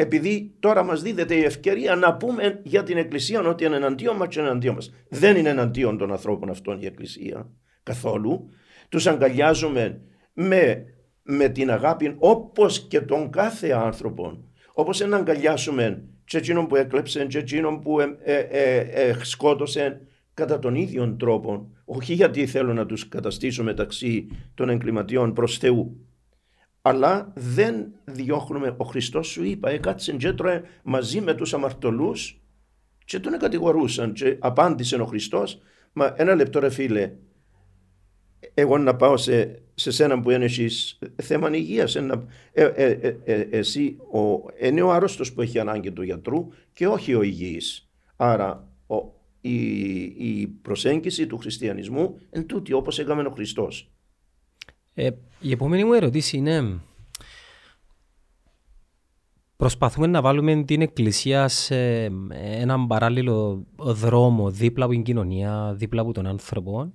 [0.00, 4.28] επειδή τώρα μας δίδεται η ευκαιρία να πούμε για την Εκκλησία ότι είναι εναντίον μας
[4.28, 4.92] και είναι εναντίον μας.
[5.08, 7.50] Δεν είναι εναντίον των ανθρώπων αυτών η Εκκλησία
[7.82, 8.48] καθόλου.
[8.88, 10.00] Τους αγκαλιάζουμε
[10.32, 10.84] με,
[11.22, 14.44] με την αγάπη όπως και τον κάθε άνθρωπο.
[14.72, 20.00] Όπως να αγκαλιάσουμε και εκείνον που έκλεψε και εκείνον που ε, ε, ε, ε, σκότωσε
[20.34, 21.70] κατά τον ίδιο τρόπο.
[21.84, 26.09] Όχι γιατί θέλω να τους καταστήσω μεταξύ των εγκληματιών προς Θεού
[26.82, 28.74] αλλά δεν διώχνουμε.
[28.76, 32.40] Ο Χριστός σου είπα, έκατσε και έτρωε μαζί με τους αμαρτωλούς
[33.04, 35.60] και τον κατηγορούσαν και απάντησε ο Χριστός,
[35.92, 37.12] μα ένα λεπτό ρε φίλε,
[38.54, 43.16] εγώ να πάω σε, σε σένα που είναι εσείς θέμα υγείας, ένα, ε, ε, ε,
[43.24, 44.20] ε, εσύ ο,
[44.66, 47.90] είναι ο άρρωστος που έχει ανάγκη του γιατρού και όχι ο υγιής.
[48.16, 48.96] Άρα ο,
[49.40, 53.90] η, η προσέγγιση του χριστιανισμού είναι τούτη όπως έκαμε ο Χριστός.
[54.94, 55.10] Ε,
[55.40, 56.80] η επόμενη μου ερώτηση είναι
[59.60, 62.04] προσπαθούμε να βάλουμε την εκκλησία σε
[62.40, 66.92] έναν παράλληλο δρόμο δίπλα από την κοινωνία, δίπλα από τον άνθρωπο.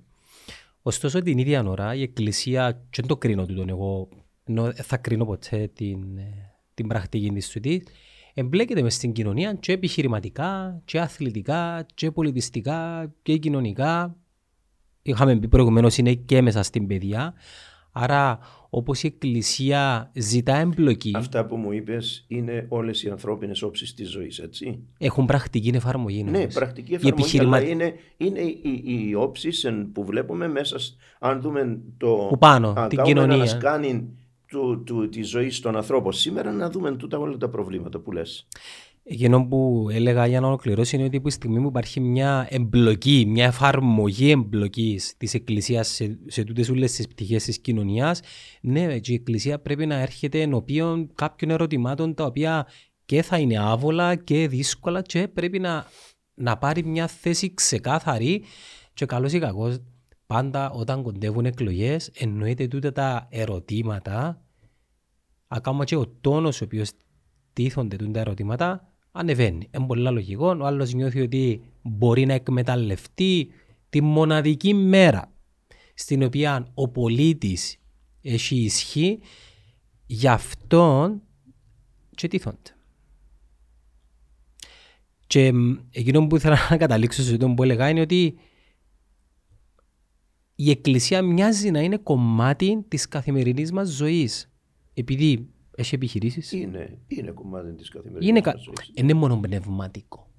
[0.82, 4.08] Ωστόσο την ίδια ώρα η εκκλησία, και δεν το κρίνω τούτον εγώ,
[4.44, 7.82] ενώ δεν θα κρίνω ποτέ την, ε, την πρακτική της τούτης,
[8.34, 14.16] εμπλέκεται μες στην κοινωνία και επιχειρηματικά, και αθλητικά, και πολιτιστικά, και κοινωνικά.
[15.02, 17.34] Είχαμε πει προηγουμένως είναι και μέσα στην παιδεία.
[17.98, 18.38] Άρα
[18.70, 24.10] όπως η εκκλησία ζητά εμπλοκή, Αυτά που μου είπες είναι όλες οι ανθρώπινες όψεις της
[24.10, 24.78] ζωής, έτσι.
[24.98, 26.22] έχουν πρακτική εφαρμογή.
[26.24, 26.48] Ναι, νομίζω.
[26.58, 30.96] πρακτική Η εφαρμογή, επιχειρημα- αλλά είναι, είναι οι, οι όψεις εν- που βλέπουμε μέσα, σ-
[31.18, 32.26] αν δούμε το...
[32.28, 33.36] Που πάνω, αν την κάνουμε κοινωνία.
[33.36, 34.04] ένα σκάνιν
[34.46, 36.12] του, του, της ζωής των ανθρώπων.
[36.12, 38.48] Σήμερα να δούμε τούτα όλα τα προβλήματα που λες.
[39.08, 43.24] Εκείνο που έλεγα για να ολοκληρώσω είναι ότι από τη στιγμή που υπάρχει μια εμπλοκή,
[43.28, 48.20] μια εφαρμογή εμπλοκής της Εκκλησίας σε, σε τούτες όλες τις πτυχές της κοινωνίας,
[48.60, 52.66] ναι, και η Εκκλησία πρέπει να έρχεται ενώπιον κάποιων ερωτημάτων τα οποία
[53.04, 55.86] και θα είναι άβολα και δύσκολα και πρέπει να,
[56.34, 58.44] να πάρει μια θέση ξεκάθαρη
[58.94, 59.78] και καλώς ή κακώς
[60.26, 64.42] πάντα όταν κοντεύουν εκλογές εννοείται τούτα τα ερωτήματα
[65.46, 66.90] ακόμα και ο τόνος ο οποίος
[67.52, 69.68] τίθονται τούτα τα ερωτήματα ανεβαίνει.
[69.70, 70.56] Είναι πολύ λογικό.
[70.60, 73.48] Ο άλλος νιώθει ότι μπορεί να εκμεταλλευτεί
[73.90, 75.32] τη μοναδική μέρα
[75.94, 77.78] στην οποία ο πολίτης
[78.22, 79.18] έχει ισχύ
[80.06, 81.22] γι' αυτόν
[82.10, 82.76] και τίθονται.
[85.26, 88.38] Και μ, εκείνο που ήθελα να καταλήξω σε αυτό που έλεγα είναι ότι
[90.54, 94.50] η Εκκλησία μοιάζει να είναι κομμάτι της καθημερινής μας ζωής.
[94.94, 98.60] Επειδή έχει επιχειρήσεις, Είναι, είναι κομμάτι της καθημερινής είναι, μας κα...
[98.60, 98.90] ζωής.
[98.94, 100.30] είναι μόνο πνευματικό.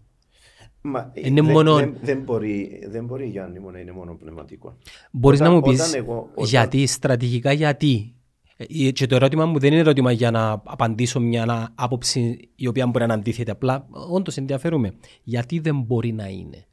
[0.82, 4.16] Μα, ε, Είναι δεν, μόνο- δεν, δεν μπορεί, δεν μπορεί Γιάννη μου να είναι μόνο
[4.16, 4.78] πνευματικό.
[5.12, 8.12] Μπορείς Όταν- να μου πεις όταν εγώ- όταν- γιατί, στρατηγικά γιατί.
[8.58, 12.68] Ε, Και το ερώτημα μου δεν είναι ερώτημα για να απαντήσω μια να- άποψη η
[12.68, 13.52] οποία μπορεί να αντίθεται.
[13.52, 14.94] Απλά όντως ενδιαφέρομαι.
[15.24, 16.66] Γιατί δεν μπορεί να είναι.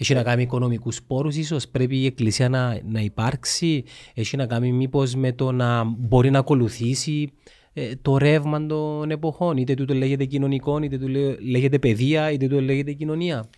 [0.00, 3.84] Έχει να κάνει με οικονομικούς πόρους ίσως, πρέπει η Εκκλησία να, να υπάρξει,
[4.14, 7.32] έχει να κάνει μήπως με το να μπορεί να ακολουθήσει
[7.72, 11.08] ε, το ρεύμα των εποχών, είτε τούτο λέγεται κοινωνικό, είτε του
[11.40, 13.48] λέγεται παιδεία, είτε του λέγεται κοινωνία.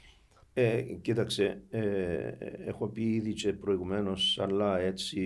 [0.53, 1.81] Ε, κοίταξε, ε,
[2.67, 5.21] έχω πει ήδη και προηγουμένως, αλλά έτσι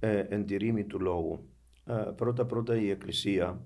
[0.00, 1.48] ε, εν τη ρήμη του λόγου.
[1.86, 3.60] Ε, Πρώτα-πρώτα η Εκκλησία,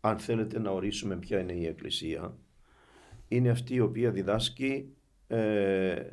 [0.00, 2.36] αν θέλετε να ορίσουμε ποια είναι η Εκκλησία,
[3.28, 4.95] είναι αυτή η οποία διδάσκει
[5.26, 6.10] ε,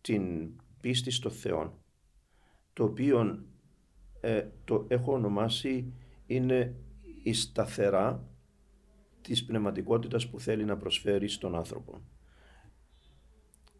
[0.00, 1.82] την πίστη στο Θεό,
[2.72, 3.44] το οποίο
[4.20, 5.92] ε, το έχω ονομάσει
[6.26, 6.76] είναι
[7.22, 8.28] η σταθερά
[9.20, 12.00] της πνευματικότητας που θέλει να προσφέρει στον άνθρωπο.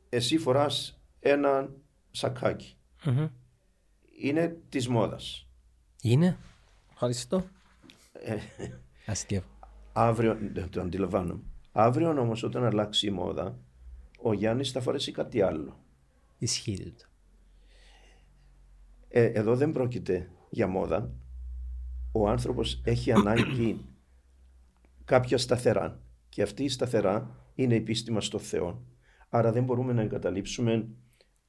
[0.09, 1.75] εσύ φοράς ένα
[2.11, 2.77] σακάκι.
[3.05, 3.29] Μμμ.
[4.20, 5.49] Είναι της μόδας.
[6.03, 6.37] Είναι.
[6.93, 7.45] Ευχαριστώ.
[8.12, 8.37] Ε,
[9.07, 9.43] Αστείο.
[9.93, 11.43] αύριο, δεν το αντιλαμβάνομαι.
[11.72, 13.59] Αύριο όμως όταν αλλάξει η μόδα,
[14.27, 15.85] ο Γιάννης θα φορέσει κάτι άλλο.
[16.39, 17.05] Ισχύει τούτο.
[19.09, 21.11] Ε, εδώ δεν πρόκειται για μόδα.
[22.12, 23.85] Ο άνθρωπος έχει ανάγκη
[25.05, 26.01] κάποια σταθερά.
[26.29, 28.83] Και αυτή η σταθερά είναι η πίστη μας στο Θεό.
[29.29, 30.89] Άρα δεν μπορούμε να εγκαταλείψουμε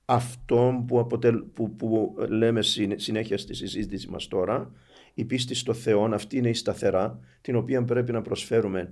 [0.06, 4.72] αυτό που, αποτελ, που, που λέμε συνέ- συνέχεια στη συζήτηση μας τώρα.
[5.14, 8.90] Η πίστη στο Θεό, αυτή είναι η σταθερά, την οποία πρέπει να προσφέρουμε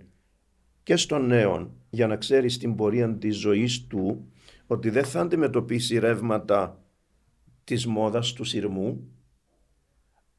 [0.83, 4.31] και στον νέο για να ξέρει στην πορεία της ζωής του
[4.67, 6.83] ότι δεν θα αντιμετωπίσει ρεύματα
[7.63, 9.07] της μόδας του σειρμού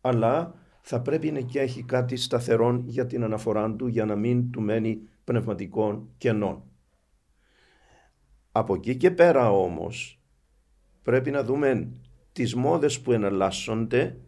[0.01, 4.51] αλλά θα πρέπει να και έχει κάτι σταθερό για την αναφορά του για να μην
[4.51, 6.63] του μένει πνευματικών κενών.
[8.53, 10.21] Από εκεί και πέρα όμως
[11.03, 11.93] πρέπει να δούμε
[12.33, 14.19] τις μόδες που εναλλάσσονται,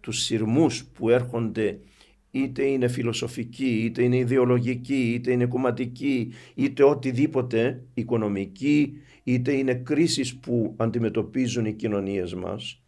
[0.00, 1.80] τους σειρμούς που έρχονται
[2.34, 10.36] είτε είναι φιλοσοφικοί, είτε είναι ιδεολογικοί, είτε είναι κομματικοί, είτε οτιδήποτε οικονομική, είτε είναι κρίσεις
[10.36, 12.82] που αντιμετωπίζουν οι κοινωνίες μας.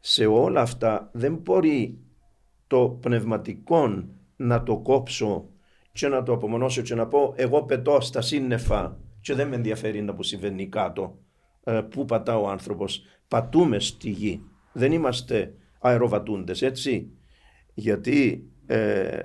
[0.00, 1.98] Σε όλα αυτά δεν μπορεί
[2.66, 4.04] το πνευματικό
[4.36, 5.48] να το κόψω
[5.92, 10.02] και να το απομονώσω και να πω εγώ πετώ στα σύννεφα και δεν με ενδιαφέρει
[10.02, 11.18] να που συμβαίνει κάτω.
[11.64, 13.02] Ε, πού πατά ο άνθρωπος.
[13.28, 14.42] Πατούμε στη γη.
[14.72, 17.10] Δεν είμαστε αεροβατούντες έτσι.
[17.74, 19.18] Γιατί ε,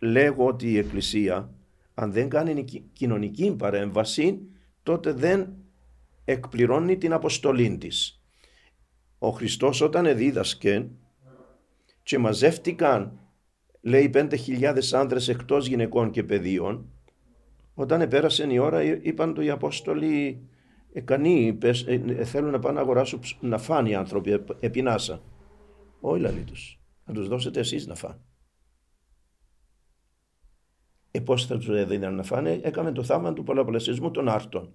[0.00, 1.50] λέγω ότι η Εκκλησία
[1.94, 4.40] αν δεν κάνει ki- κοινωνική παρέμβαση
[4.82, 5.54] τότε δεν
[6.24, 8.22] εκπληρώνει την αποστολή της.
[9.18, 10.88] Ο Χριστός όταν εδίδασκε
[12.02, 13.18] και μαζεύτηκαν
[13.80, 16.86] λέει 5.000 άνδρες εκτός γυναικών και παιδίων
[17.74, 20.42] όταν επέρασε η ώρα εί- είπαν του οι Απόστολοι
[20.92, 24.32] ε, κανεί, πες, ε, ε, θέλουν να πάνε να αγοράσουν ψ- να φάνε οι άνθρωποι
[24.32, 25.22] ε, επινάσα.
[26.00, 26.80] Όχι λαλή τους.
[27.04, 28.18] Να τους δώσετε εσείς να φάνε.
[31.10, 34.72] Ε, πώς θα τους έδιναν να φάνε, έκαμε το θαύμα του πολλαπλασιασμού των άρτων.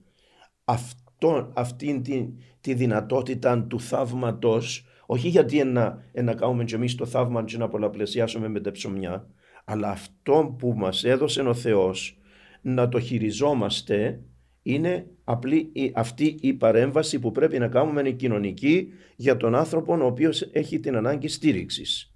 [0.65, 2.27] Αυτό, αυτήν τη,
[2.61, 7.67] τη δυνατότητα του θαύματος, όχι γιατί να, να κάνουμε και εμείς το θαύμα και να
[7.67, 9.27] πολλαπλασιάσουμε με τα ψωμιά,
[9.65, 12.17] αλλά αυτό που μας έδωσε ο Θεός
[12.61, 14.21] να το χειριζόμαστε
[14.63, 19.93] είναι απλή η- αυτή η παρέμβαση που πρέπει να κάνουμε η κοινωνική για τον άνθρωπο
[19.97, 22.13] ο οποίος έχει την ανάγκη στήριξης.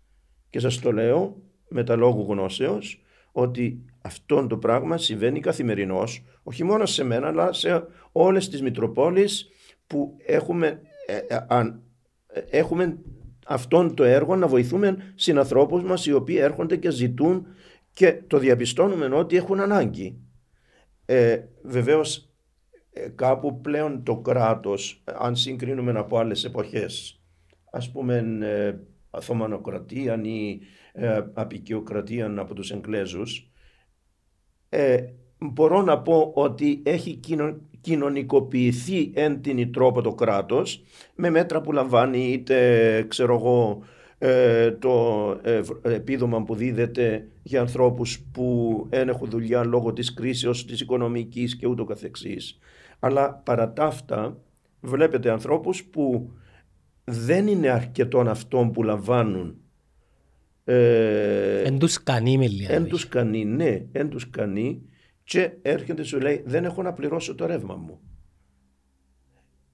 [0.49, 3.01] Και σας το λέω με τα λόγου γνώσεως
[3.32, 9.47] ότι αυτό το πράγμα συμβαίνει καθημερινώς, όχι μόνο σε μένα αλλά σε όλες τις Μητροπόλεις
[9.88, 11.82] που έχουμε, ε, ε, αν-
[12.28, 12.97] ε, έχουμε
[13.47, 17.45] αυτόν το έργο να βοηθούμε συνανθρώπους μας οι οποίοι έρχονται και ζητούν
[17.93, 20.18] και το διαπιστώνουμε ότι έχουν ανάγκη.
[21.05, 22.30] Ε, βεβαίως
[22.93, 27.22] ε, κάπου πλέον το κράτος, ε, αν συγκρίνουμε από άλλες εποχές,
[27.72, 28.76] ας πούμε ε,
[29.10, 30.60] Οθωμανοκρατία ή
[30.93, 33.51] ε, απεικιοκρατία από τους Εγγλέζους,
[34.78, 40.84] ε, μπορώ να πω ότι έχει κοινο, κοινωνικοποιηθεί εν την τρόπο το κράτος
[41.15, 43.82] με μέτρα που λαμβάνει είτε ξέρω εγώ
[44.17, 50.65] ε, το ε, επίδομα που δίδεται για ανθρώπους που δεν έχουν δουλειά λόγω της κρίσεως
[50.65, 52.59] της οικονομικής και ούτω καθεξής.
[52.99, 54.38] Αλλά παρά τα αυτά
[54.82, 56.32] βλέπετε ανθρώπους που
[57.03, 59.66] δεν είναι αρκετόν αυτών που λαμβάνουν ε,
[60.72, 62.89] Εν τους κανεί με λίγα Εν λόγια.
[62.89, 64.82] τους κανεί, ναι, εν τους κανεί
[65.24, 67.99] και έρχεται σου λέει δεν έχω να πληρώσω το ρεύμα μου.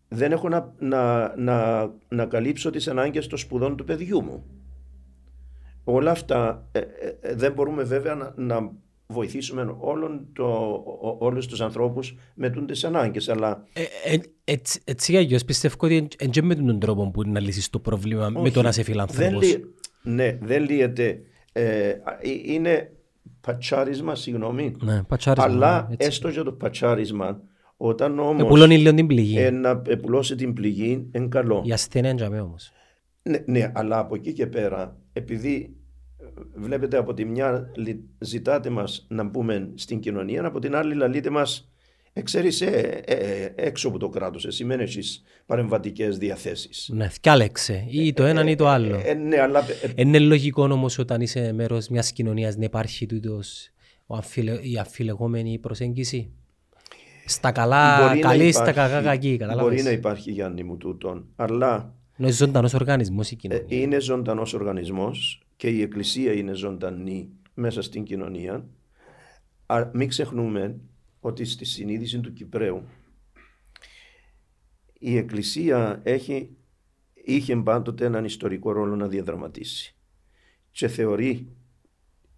[0.08, 4.44] Δεν έχω να, να, να, να καλύψω τις ανάγκες των σπουδών του παιδιού μου.
[5.84, 6.86] Όλα αυτά ε, ε,
[7.22, 8.72] ε, δεν μπορούμε βέβαια να, να
[9.08, 10.44] βοηθήσουμε όλον το,
[11.02, 13.82] ο, όλους τους ανθρώπους με τις ανάγκες αλλά Ε,
[14.14, 17.70] ε, έτσι- Έτσι για αλλιώς πιστεύω ότι εν και με τον τρόπο που να λύσεις
[17.70, 19.44] το πρόβλημα με Όχι, το να είσαι δεν φιλανθρώπος.
[19.48, 19.64] λύ-
[20.04, 21.22] ναι, δεν λύεται.
[21.54, 21.98] Ε, ε,
[22.46, 22.92] είναι
[23.42, 24.76] πατσάρισμα, συγγνώμη.
[24.84, 26.08] Ναι, πατσάρισμα, Αλλά ναι, έτσι.
[26.08, 27.42] έστω για το πατσάρισμα,
[27.78, 29.38] όταν όμως Επουλώνει λίγο την πληγή.
[29.40, 31.62] ε, να επουλώσει την πληγή, είναι καλό.
[31.66, 32.72] Η ασθένεια είναι τζαμέ όμως.
[33.24, 35.76] Ναι, ναι, αλλά από εκεί και πέρα, επειδή
[36.20, 36.26] ε,
[36.56, 41.30] βλέπετε από τη μια λι- ζητάτε μας να μπούμε στην κοινωνία, από την άλλη λαλείτε
[41.30, 41.73] μας
[42.14, 42.66] εξαίρεσαι
[43.06, 46.90] ε, ε, έξω από το κράτος, εσύ μένεις στις παρεμβατικές διαθέσεις.
[46.94, 47.86] Ναι, θκιάλεξε.
[47.90, 49.02] Ή το έναν ή το άλλο.
[49.06, 53.70] Ε, ναι, αλλά ε, Είναι λογικό όμως όταν είσαι μέρος μιας κοινωνίας να υπάρχει τούτος
[54.06, 54.52] ο αμφιλε...
[54.62, 56.30] η αμφιλεγόμενη προσέγγιση;
[57.26, 59.28] Στα καλά μπορεί να καλή, στα υπάρχει- κακά κακή.
[59.28, 59.84] Μπορεί Καταλάβες.
[59.84, 63.66] να υπάρχει Γιάννη μου τούτον, αλλά Είναι ζωντανός οργανισμός η ε, κοινωνία.
[63.82, 68.66] είναι ζωντανός οργανισμός και η Εκκλησία είναι ζωντανή μέσα στην κοινωνία.
[69.66, 70.76] Α, μην ξεχνούμε
[71.26, 72.84] ότι στη συνείδηση του Κυπρέου
[75.00, 76.58] η Εκκλησία έχει,
[77.14, 79.96] είχε πάντοτε έναν ιστορικό ρόλο να διαδραματίσει
[80.72, 81.56] και θεωρεί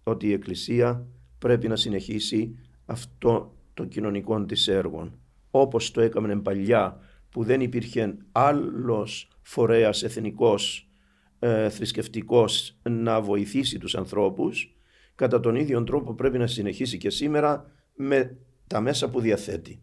[0.02, 1.06] ότι η Εκκλησία
[1.38, 5.10] πρέπει να συνεχίσει αυτό το κοινωνικό της έργο
[5.50, 10.90] όπως το έκαμε παλιά που δεν υπήρχε άλλος φορέας εθνικός
[11.38, 14.76] ε, θρησκευτικός να βοηθήσει τους ανθρώπους.
[15.14, 19.82] Κατά τον ίδιο τρόπο πρέπει να συνεχίσει και σήμερα με τα μέσα που διαθέτει.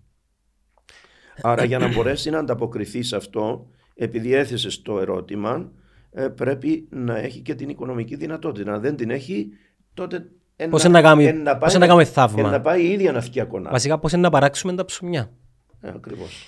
[1.41, 5.71] Άρα για να μπορέσει να ανταποκριθεί σε αυτό επειδή έθεσες το ερώτημα
[6.11, 8.73] ε, πρέπει να έχει και την οικονομική δυνατότητα.
[8.73, 9.49] Αν δεν την έχει
[9.93, 10.31] τότε
[10.69, 13.69] Πώς να κάνουμε, να πώς να κάνουμε θαύμα; να πάει η ίδια να φτιάξει κονά.
[13.71, 15.31] Βασικά πώς να παράξουμε τα ψωμιά;
[15.81, 16.43] Ε, ακριβώς.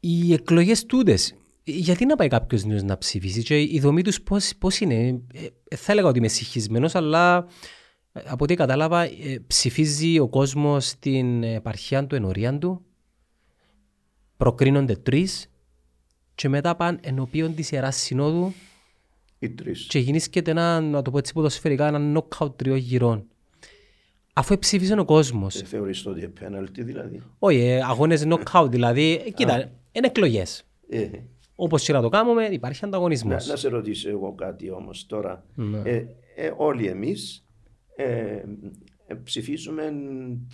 [0.00, 4.22] Οι εκλογές τούτες, γιατί να πάει κάποιος νέος να ψηφίσει; Και η δομή τους
[4.58, 5.22] πώς είναι;
[5.68, 7.44] Ε, θα έλεγα ότι είμαι συγχυσμένος, αλλά ε,
[8.12, 9.10] από ό,τι κατάλαβα, ε,
[9.46, 12.84] ψηφίζει ο κόσμος στην επαρχία του ενωρία του.
[14.36, 15.50] Προκρίνονται τρεις
[16.34, 18.52] και μετά πάνε ενωπίον της ιεράς συνόδου
[19.38, 19.86] οι τρεις.
[19.86, 23.26] Και γεννήσκεται ένα, να το πω έτσι ποδοσφαιρικά, ένα νοκάουτ τριών γυρών.
[24.32, 25.48] Αφού ψήφισε ο κόσμο.
[25.48, 29.22] Δεν θεωρείς ότι είναι πέναλτι δηλαδή; Όχι, ε, αγώνες νοκάουτ δηλαδή.
[29.26, 30.64] Ε, κοίτα, είναι εκλογές.
[30.88, 31.08] Ε,
[31.54, 33.46] Όπως και να το κάνουμε, υπάρχει ανταγωνισμός.
[33.46, 35.44] να, να σε ρωτήσω εγώ κάτι όμως τώρα.
[35.54, 35.78] Ναι.
[35.84, 36.06] Ε,
[36.36, 37.41] ε, όλοι εμείς
[38.02, 38.44] ε,
[39.06, 39.92] ε, ψηφίζουμε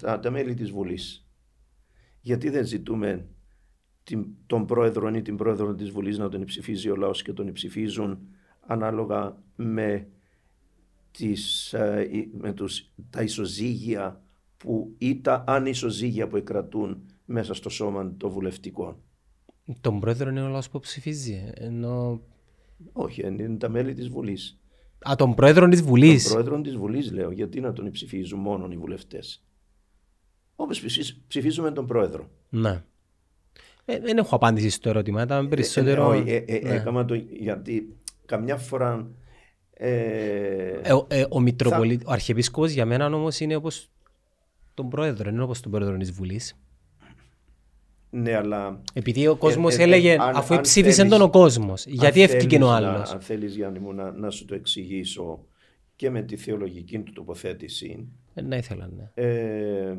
[0.01, 1.29] τα, τα μέλη της Βουλής.
[2.21, 3.27] Γιατί δεν ζητούμε
[4.03, 7.53] την, τον πρόεδρο ή την πρόεδρο της Βουλής να τον ψηφίζει ο λαός και τον
[7.53, 8.19] ψηφίζουν
[8.67, 10.09] ανάλογα με,
[11.11, 14.23] τις, ε, με τους, τα ισοζύγια
[14.57, 18.97] που, ή τα ανισοζύγια που εκρατούν μέσα στο σώμα των βουλευτικών.
[19.81, 21.51] Τον πρόεδρο είναι ο λαός που ψηφίζει.
[21.55, 22.21] Ενώ...
[22.93, 24.61] Όχι, είναι τα μέλη της Βουλής.
[25.11, 26.23] Α, τον πρόεδρο της Βουλής.
[26.25, 29.43] Τον πρόεδρο της Βουλής λέω, γιατί να τον ψηφίζουν μόνο οι βουλευτές.
[30.57, 32.29] Όπως ψηφίζ- ψηφίζουμε τον πρόεδρο.
[32.49, 32.83] Ναι.
[33.85, 35.23] Ε, δεν έχω απάντηση στο ερώτημα.
[35.23, 36.13] Ήταν Ε, περισσότερο.
[36.13, 36.75] ε, ε, ε, ναι.
[36.75, 37.97] έκαμα το γιατί
[38.27, 39.07] καμιά φορά
[39.73, 42.01] ε, Ε, ο- ε, ο, Μητροπολί...
[42.07, 43.91] ο Αρχιεπίσκοπος για μένα όμως είναι όπως
[44.75, 46.57] τον πρόεδρο, είναι όπως τον πρόεδρο της Βουλής.
[48.11, 51.31] Ναι αλλά Επειδή ο κόσμος ε, ε, έλεγε, αν- αφού αν ψήφισε θέλεις- τον ο
[51.31, 54.45] κόσμος, γιατί αν έφυγε ο θέλεις να- άλλος; αν θέλεις Γιάννη μου να, να σου
[54.45, 55.45] το εξηγήσω
[55.97, 59.11] και με τη θεολογική του τοποθέτηση Ε, να ήθελα, ναι.
[59.25, 59.97] ε,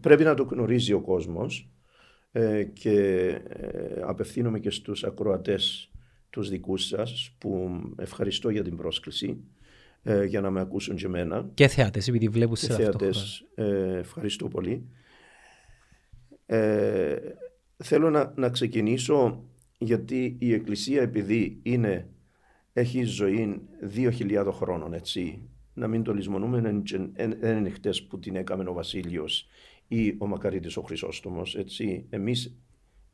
[0.00, 1.68] πρέπει να το γνωρίζει ο κόσμος
[2.32, 3.00] ε, και
[3.48, 5.90] ε, απευθύνομαι και στους ακροατές
[6.30, 9.36] τους δικούς σας που ευχαριστώ για την πρόσκληση
[10.02, 12.82] ε, για να με ακούσουν και εμένα Και θεάτες, επειδή βλέπουν και σε αυτό.
[12.84, 14.86] θεατές ε, ευχαριστώ πολύ
[16.46, 17.16] ε,
[17.76, 19.44] θέλω να, να ξεκινήσω
[19.78, 22.08] γιατί η Εκκλησία επειδή είναι
[22.72, 23.60] έχει ζωή
[23.94, 25.42] 2.000 χρόνων έτσι
[25.74, 29.48] να μην το λησμονούμε δεν είναι- δεν είναι χτες που την έκαμε ο Βασίλειος
[29.88, 32.06] ή ο Μακαρίτης ο Χρυσόστομος έτσι.
[32.10, 32.56] Εμείς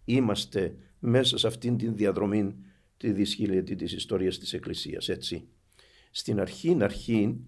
[0.04, 2.54] είμαστε μέσα σε αυτήν την διαδρομή
[2.96, 5.48] τη δυσχυλιετή της ιστορίας της Εκκλησίας έτσι.
[6.10, 7.40] Στην αρχή αρχή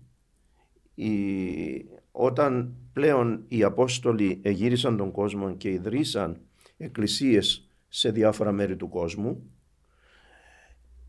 [0.95, 6.41] η- όταν πλέον οι Απόστολοι εγύρισαν τον κόσμο και ιδρύσαν
[6.77, 9.51] εκκλησίες σε διάφορα μέρη του κόσμου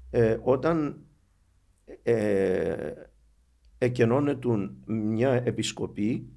[0.09, 1.05] ε, όταν
[2.03, 2.91] ε,
[3.77, 6.27] εκενώνετουν μια επισκοπή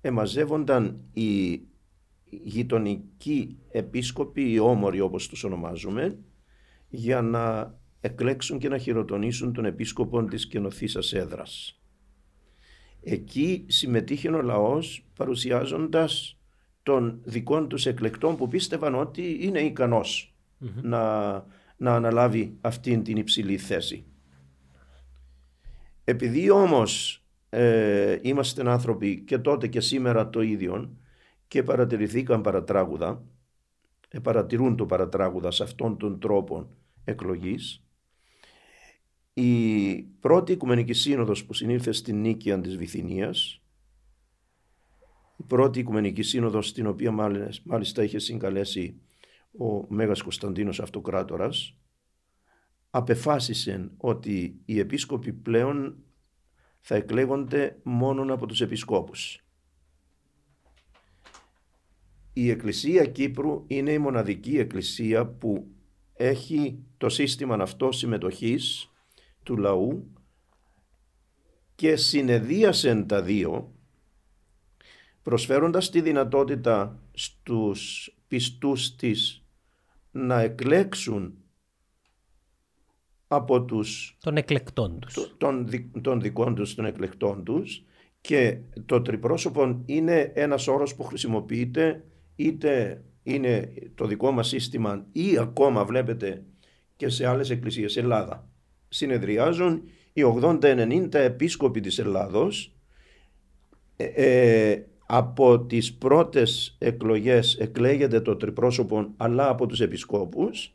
[0.00, 1.60] εμαζεύονταν οι
[2.24, 6.18] γειτονικοί επίσκοποι, οι όμοροι όπως τους ονομάζουμε,
[6.88, 11.80] για να εκλέξουν και να χειροτονήσουν τον επίσκοπο της καινοθήσας έδρας.
[13.04, 16.38] Εκεί συμμετείχε ο λαός παρουσιάζοντας
[16.82, 20.34] των δικών τους εκλεκτών που πίστευαν ότι είναι ικανός
[20.82, 21.32] να,
[21.76, 24.04] να αναλάβει αυτήν την υψηλή θέση.
[26.04, 30.96] Επειδή όμως ε, είμαστε άνθρωποι και τότε και σήμερα το ίδιο
[31.48, 33.22] και παρατηρηθήκαν παρατράγουδα,
[34.08, 36.70] ε, παρατηρούν το παρατράγουδα σε αυτόν τον τρόπο
[37.04, 37.83] εκλογής,
[39.34, 43.60] η πρώτη Οικουμενική Σύνοδος που συνήλθε στην Νίκαια της Βυθινίας,
[45.36, 49.00] η πρώτη Οικουμενική Σύνοδος την οποία μάλιστα- μάλιστα είχε συγκαλέσει
[49.58, 51.76] ο Μέγας Κωνσταντίνος Αυτοκράτορας,
[52.90, 55.96] απεφάσισε ότι οι επίσκοποι πλέον
[56.80, 59.38] θα εκλέγονται μόνο από τους επισκόπους.
[62.32, 65.66] Η Εκκλησία Κύπρου είναι η μοναδική εκκλησία που
[66.12, 68.88] έχει το σύστημα αυτό συμμετοχής
[69.44, 70.10] του λαού
[71.74, 73.72] και συνεδίασε τα δύο
[75.22, 79.44] προσφέροντας τη δυνατότητα στους πιστούς της
[80.10, 81.34] να εκλέξουν
[83.28, 85.14] από τους Των εκλεκτών τους.
[85.14, 87.84] το- των, δι- των δικών τους, των εκλεκτών τους
[88.20, 92.04] και το τριπρόσωπο είναι ένας όρος που χρησιμοποιείται
[92.36, 96.44] είτε είναι το δικό μας σύστημα ή ακόμα βλέπετε
[96.96, 98.48] και σε άλλες εκκλησίες Ελλάδα.
[98.94, 99.82] Συνεδριάζουν
[100.12, 102.74] οι 80-90 επίσκοποι της Ελλάδος
[103.96, 110.74] ε, ε, από τις πρώτες εκλογές εκλέγεται το τριπρόσωπο αλλά από τους επισκόπους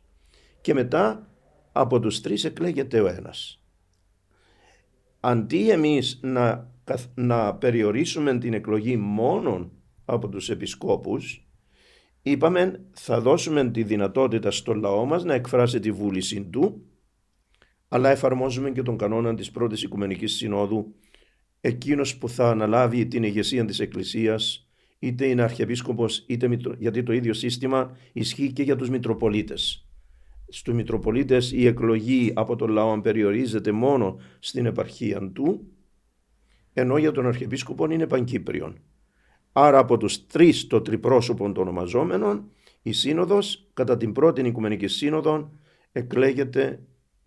[0.60, 1.28] και μετά
[1.72, 3.62] από τους τρεις εκλέγεται ο ένας.
[5.20, 6.70] Αντί εμείς να,
[7.14, 9.70] να περιορίσουμε την εκλογή μόνο
[10.04, 11.48] από τους επισκόπους
[12.22, 16.84] είπαμε θα δώσουμε τη δυνατότητα στο λαό μας να εκφράσει τη βούλησή του
[17.92, 20.94] αλλά εφαρμόζουμε και τον κανόνα της πρώτης Οικουμενικής Συνόδου
[21.60, 24.68] εκείνος που θα αναλάβει την ηγεσία της Εκκλησίας
[24.98, 29.88] είτε είναι αρχιεπίσκοπος είτε γιατί το ίδιο σύστημα ισχύει και για τους Μητροπολίτες.
[30.48, 35.66] Στους Μητροπολίτες η εκλογή από τον λαό περιορίζεται μόνο στην επαρχία του
[36.72, 38.78] ενώ για τον Αρχιεπίσκοπο είναι πανκύπριον.
[39.52, 42.50] Άρα από τους τρεις το τριπρόσωπο των ονομαζόμενων
[42.82, 45.52] η Σύνοδος κατά την πρώτη Οικουμενική Σύνοδο
[45.92, 46.80] εκλέγεται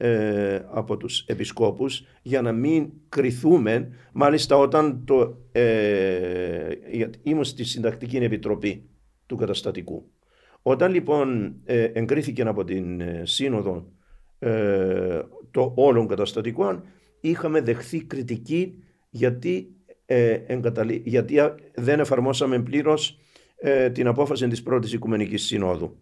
[0.04, 6.70] ε, από τους επισκόπους για να μην κριθούμε μάλιστα όταν το, ε,
[7.24, 8.90] ήμουν στη Συντακτική Επιτροπή
[9.26, 10.12] του Καταστατικού.
[10.62, 13.92] Όταν λοιπόν ε, εγκρίθηκε από την ε, Σύνοδο
[14.40, 16.84] ε, το όλων καταστατικών
[17.20, 19.76] είχαμε δεχθεί κριτική γιατί,
[20.06, 20.40] ε,
[21.04, 21.36] γιατί
[21.76, 23.18] δεν εφαρμόσαμε πλήρως
[23.92, 25.98] την απόφαση της πρώτης Οικουμενικής Συνόδου.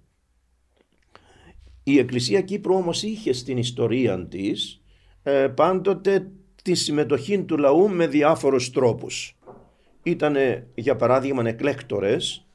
[1.83, 4.81] Η Εκκλησία Κύπρου όμως είχε στην ιστορία της
[5.23, 6.31] ε, πάντοτε
[6.63, 9.37] τη συμμετοχή του λαού με διάφορους τρόπους.
[10.03, 10.35] Ήταν
[10.75, 12.45] για παράδειγμα εκλέκτορες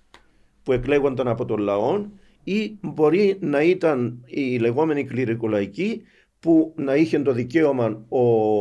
[0.63, 2.05] που εκλέγονταν από τον λαό
[2.45, 6.03] ή μπορεί να ήταν οι λεγόμενοι κληρικολαϊκοί
[6.41, 8.21] που να είχε το δικαίωμα ο,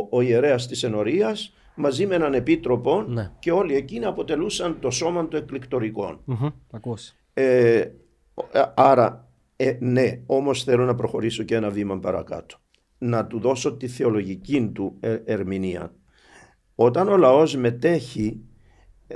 [0.09, 3.32] ο ιερέας της ενορίας μαζί με έναν επίτροπο ναι.
[3.39, 6.20] και όλοι εκείνοι αποτελούσαν το σώμα των εκλεκτορικών.
[7.34, 7.86] Ε,
[8.76, 9.24] άρα
[9.56, 12.58] ε, ναι, όμως θέλω να προχωρήσω και ένα βήμα παρακάτω.
[12.97, 15.93] Να του δώσω τη θεολογική του ε, ερμηνεία.
[16.76, 18.39] Όταν ο λαός μετέχει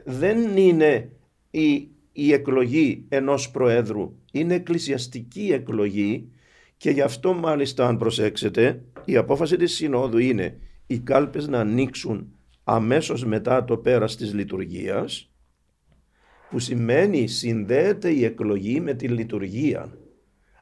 [0.04, 1.12] δεν είναι
[1.52, 6.32] η, η εκλογή ενός προέδρου, είναι εκκλησιαστική εκλογή
[6.78, 12.32] και γι' αυτό μάλιστα αν προσέξετε η απόφαση της Συνόδου είναι οι κάλπες να ανοίξουν
[12.64, 15.32] αμέσως μετά το πέρας της λειτουργίας
[16.50, 19.98] που σημαίνει συνδέεται η εκλογή με τη λειτουργία.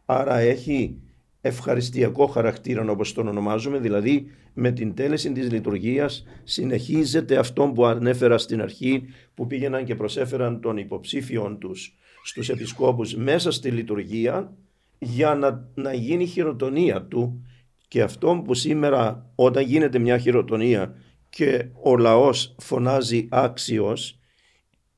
[0.09, 1.01] Άρα έχει
[1.41, 8.37] ευχαριστιακό χαρακτήρα όπως τον ονομάζουμε, δηλαδή με την τέλεση της λειτουργίας συνεχίζεται αυτό που ανέφερα
[8.37, 9.03] στην αρχή
[9.33, 14.53] που πήγαιναν και προσέφεραν των υποψήφιων τους στους επισκόπους μέσα στη λειτουργία
[14.99, 17.45] για να, να γίνει χειροτονία του.
[17.87, 20.95] Και αυτό που σήμερα όταν γίνεται μια χειροτονία
[21.29, 24.19] και ο λαός φωνάζει άξιος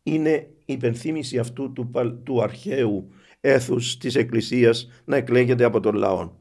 [0.03, 1.91] είναι υπενθύμηση αυτού του,
[2.23, 3.11] του αρχαίου
[3.41, 6.31] έθους της Εκκλησίας να εκλέγεται από τον λαό.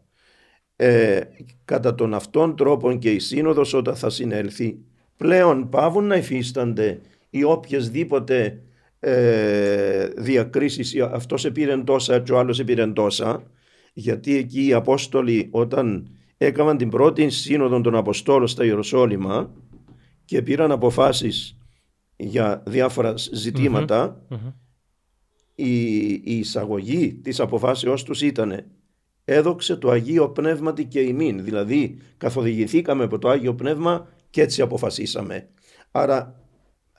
[0.77, 1.21] Ε,
[1.65, 4.79] κατά τον αυτόν τρόπον και η Σύνοδος όταν θα συνέλθει
[5.17, 7.01] πλέον πάβουν να υφίστανται
[7.31, 8.63] οι οποιασδήποτε
[9.01, 13.43] ε, διακρίσεις αυτός επήρε τόσα και ο άλλος επήρε τόσα
[13.93, 19.51] γιατί εκεί οι Απόστολοι όταν έκαναν την πρώτη σύνοδο των Αποστόλων στα Ιεροσόλυμα
[20.25, 21.58] και πήραν αποφάσεις
[22.19, 23.15] για διάφορα
[25.55, 28.65] η, η εισαγωγή της αποφάσεώς τους ήταν
[29.25, 35.49] έδωξε το Αγίο Πνεύματι και ημίν, δηλαδή καθοδηγηθήκαμε από το Άγιο Πνεύμα και έτσι αποφασίσαμε.
[35.91, 36.43] Άρα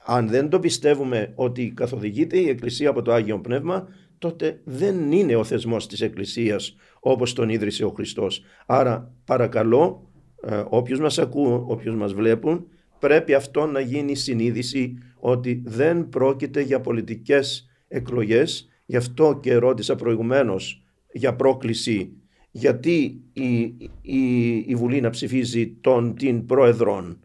[0.05, 5.35] αν δεν το πιστεύουμε ότι καθοδηγείται η Εκκλησία από το Άγιο Πνεύμα, τότε δεν είναι
[5.35, 8.43] ο θεσμός της Εκκλησίας όπως τον ίδρυσε ο Χριστός.
[8.65, 10.09] Άρα παρακαλώ
[10.41, 12.67] ε, όποιος μας ακούν, όποιος μας βλέπουν,
[12.99, 18.69] πρέπει αυτό να γίνει συνείδηση ότι δεν πρόκειται για πολιτικές εκλογές.
[18.85, 22.13] Γι' αυτό και ρώτησα προηγουμένως για πρόκληση
[22.51, 23.59] γιατί η,
[24.01, 27.19] η, η Βουλή να ψηφίζει τον την πρόεδρον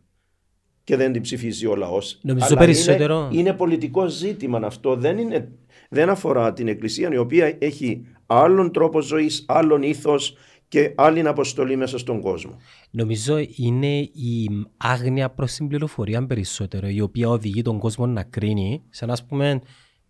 [0.85, 2.19] και δεν την ψηφίζει ο λαός.
[2.23, 4.97] Νομίζω περισσότερο; Είναι, είναι πολιτικό ζήτημα αυτό.
[4.97, 5.53] Δεν, είναι,
[5.89, 10.37] δεν αφορά την Εκκλησία η οποία έχει άλλον τρόπο ζωής, άλλον ήθος
[10.69, 12.57] και άλλη αποστολή μέσα στον κόσμο.
[12.91, 18.83] Νομίζω είναι η άγνοια προς την πληροφορία περισσότερο η οποία οδηγεί τον κόσμο να κρίνει
[18.91, 19.61] σε να πούμε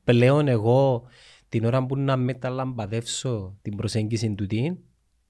[0.04, 1.02] πλέον εγώ
[1.48, 4.72] την ώρα που να μεταλαμπαδεύσω την προσέγγιση του τι,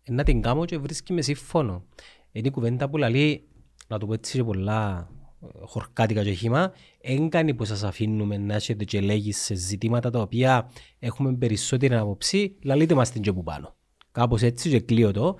[0.08, 1.84] να την κάνω και βρίσκει με σύμφωνο.
[2.32, 3.48] Είναι η κουβέντα που λέει,
[3.88, 5.10] να το πω έτσι και πολλά
[5.42, 10.20] ε, χορκάτικα και χήμα, έγκανη που σας αφήνουμε να έχετε και λέγεις σε ζητήματα τα
[10.20, 13.76] οποία έχουμε περισσότερη άποψη, λαλείτε μας την και που πάνω.
[14.14, 15.36] Κάπως έτσι και κλείω το.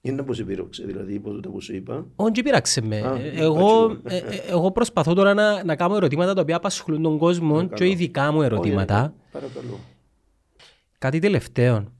[0.00, 2.06] Είναι που σε πείραξε, δηλαδή, υπό το που σου είπα.
[2.16, 2.96] Όχι, πείραξε με.
[3.34, 7.68] εγώ, ε, ε, εγώ προσπαθώ τώρα να, να κάνω ερωτήματα τα οποία απασχολούν τον κόσμο
[7.68, 9.14] και ειδικά μου ερωτήματα.
[9.32, 9.80] Παρακαλώ.
[10.98, 11.92] Κάτι τελευταίο.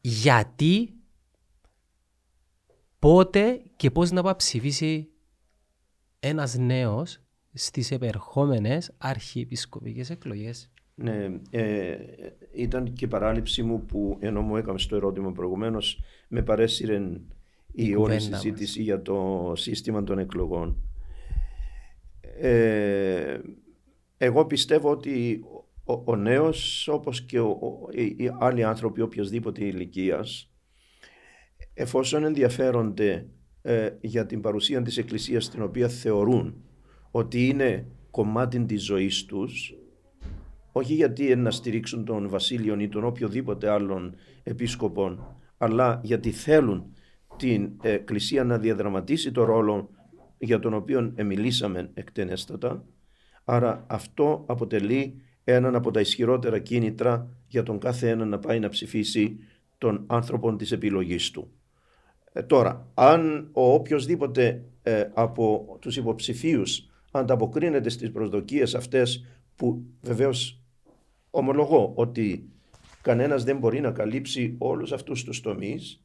[0.00, 0.94] Γιατί,
[2.98, 5.08] πότε και πώς να πάει ψηφίσει
[6.20, 7.20] ένας νέος
[7.52, 10.70] στις επερχόμενες αρχιεπισκοπικές εκλογές;
[11.02, 11.96] Ναι, ε,
[12.52, 17.20] ήταν και η παράληψη μου που ενώ μου έκαμες στο ερώτημα προηγουμένως με παρέσυρε
[17.72, 20.76] η όλη συζήτηση για το σύστημα των εκλογών.
[22.40, 23.38] Ε,
[24.16, 25.44] εγώ πιστεύω ότι
[25.84, 27.58] ο, ο νέος όπως και ο,
[28.18, 30.50] οι άλλοι άνθρωποι οποιοδήποτε ηλικίας,
[31.74, 33.26] εφόσον ενδιαφέρονται
[33.62, 36.64] ε, για την παρουσία της Εκκλησίας την οποία θεωρούν
[37.10, 39.74] ότι είναι κομμάτι της ζωής τους
[40.72, 46.94] όχι γιατί να στηρίξουν τον Βασίλειο ή τον οποιοδήποτε άλλον επίσκοπον αλλά γιατί θέλουν
[47.36, 49.90] την Εκκλησία να διαδραματίσει το ρόλο
[50.38, 52.84] για τον οποίο μιλήσαμε εκτενέστατα
[53.44, 58.68] άρα αυτό αποτελεί έναν από τα ισχυρότερα κίνητρα για τον κάθε ένα να πάει να
[58.68, 59.38] ψηφίσει
[59.78, 61.52] τον άνθρωπο της επιλογής του.
[62.32, 69.24] Ε, τώρα, αν ο οποιοδήποτε ε, από τους υποψηφίους ανταποκρίνεται στις προσδοκίες αυτές
[69.56, 70.59] που βεβαίως
[71.30, 72.48] ομολογώ ότι
[73.02, 76.04] κανένας δεν μπορεί να καλύψει όλους αυτούς τους τομείς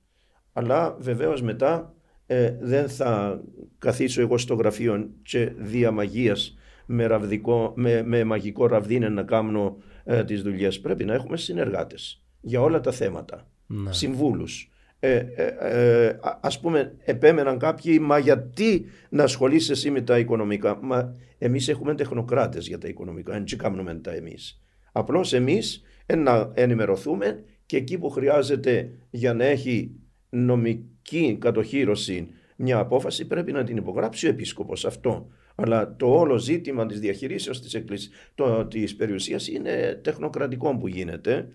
[0.53, 1.93] αλλά βεβαίως μετά
[2.25, 3.41] ε, δεν θα
[3.77, 9.77] καθίσω εγώ στο γραφείο και δια μαγείας με, ραβδικό, με, με μαγικό ραβδίνε να κάνω
[10.03, 10.79] ε, τις δουλειές.
[10.79, 13.93] Πρέπει να έχουμε συνεργάτες για όλα τα θέματα, ναι.
[13.93, 14.69] συμβούλους.
[14.99, 20.79] Ε, ε, ε, ας πούμε επέμεναν κάποιοι μα γιατί να ασχολείσαι εσύ με τα οικονομικά;
[20.81, 24.64] Μα εμείς έχουμε τεχνοκράτες για τα οικονομικά δεν κάνουμε τα εμείς
[24.97, 25.83] απλώς εμείς
[26.17, 29.91] να ενημερωθούμε και εκεί που χρειάζεται για να έχει
[30.29, 36.85] νομική κατοχήρωση μια απόφαση πρέπει να την υπογράψει ο επίσκοπος αυτό αλλά το όλο ζήτημα
[36.85, 38.09] της διαχειρήσεως της, εκκλησ...
[38.35, 41.47] το, της περιουσίας είναι τεχνοκρατικό που γίνεται.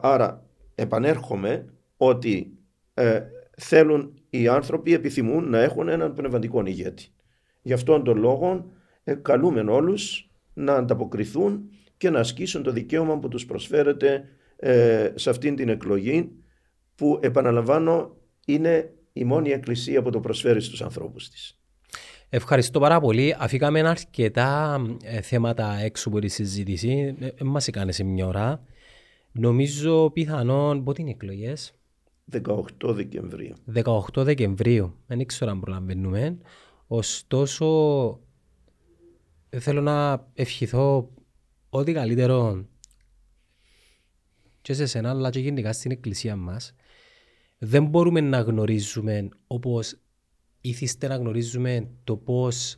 [0.00, 2.58] άρα επανέρχομαι ότι
[2.94, 3.20] ε,
[3.56, 7.06] θέλουν οι άνθρωποι επιθυμούν να έχουν έναν πνευματικό ηγέτη.
[7.62, 8.70] Γι' αυτόν τον λόγο
[9.04, 15.30] ε, καλούμε όλους να ανταποκριθούν και να ασκήσουν το δικαίωμα που τους προσφέρεται ε, σε
[15.30, 16.30] αυτήν την εκλογή
[16.94, 18.16] που επαναλαμβάνω
[18.46, 21.58] είναι η μόνη εκκλησία που το προσφέρει στους ανθρώπους της.
[22.28, 23.34] Ευχαριστώ πάρα πολύ.
[23.38, 27.16] Αφήκαμε αρκετά ε, θέματα έξω από τη συζήτηση.
[27.20, 28.62] Ε, ε μας έκανε σε μια ώρα.
[29.32, 31.74] Νομίζω πιθανόν πότε είναι οι εκλογές;
[32.32, 33.54] 18 Δεκεμβρίου.
[33.74, 34.94] 18 Δεκεμβρίου.
[35.06, 36.38] Δεν ξέρω αν προλαβαίνουμε.
[36.86, 37.66] Ωστόσο,
[39.48, 41.10] θέλω να ευχηθώ
[41.76, 42.66] ό,τι καλύτερο
[44.62, 46.74] και σε σένα, αλλά και γενικά στην εκκλησία μας.
[47.58, 49.98] Δεν μπορούμε να γνωρίζουμε όπως
[50.60, 52.76] ήθιστε να γνωρίζουμε το πώς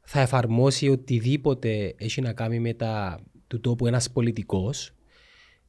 [0.00, 4.92] θα εφαρμόσει οτιδήποτε έχει να κάνει με τα του τόπου ένας πολιτικός.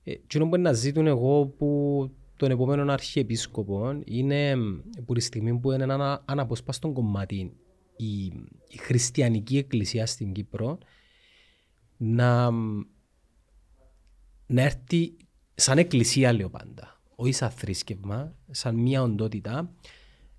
[0.03, 4.55] Ε, τι που να ζήτουν εγώ που τον επόμενο αρχιεπίσκοπο είναι
[5.05, 7.51] που τη στιγμή που είναι ένα αναποσπάστον κομμάτι
[7.95, 8.25] η,
[8.67, 10.77] η χριστιανική εκκλησία στην Κύπρο
[11.97, 12.51] να,
[14.45, 15.17] να έρθει
[15.55, 19.69] σαν εκκλησία λέω πάντα, όχι σαν θρήσκευμα, σαν μια οντότητα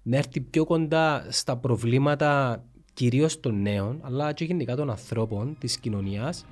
[0.03, 5.79] να έρθει πιο κοντά στα προβλήματα κυρίως των νέων αλλά και γενικά των ανθρώπων της
[5.79, 6.45] κοινωνίας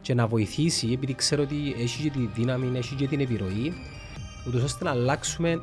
[0.00, 3.72] και να βοηθήσει επειδή ξέρω ότι έχει και τη δύναμη, έχει και την επιρροή
[4.48, 5.62] ούτως ώστε να αλλάξουμε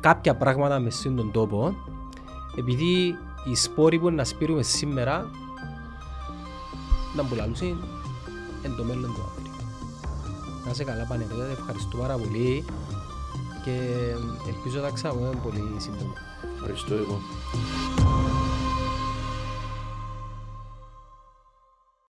[0.00, 1.74] κάποια πράγματα μες στον τόπο
[2.58, 3.14] επειδή
[3.50, 5.30] οι σπόροι που να σπείρουμε σήμερα
[7.16, 7.84] να μπουλαλούσουν
[8.62, 9.52] εν το μέλλον του αύριο.
[10.64, 12.64] Να είσαι καλά πανεπιστήμια, ευχαριστώ πάρα πολύ
[13.64, 13.76] και
[14.48, 16.12] ελπίζω να τα ξαναπούμε πολύ σύντομα.
[16.54, 17.20] Ευχαριστώ εγώ.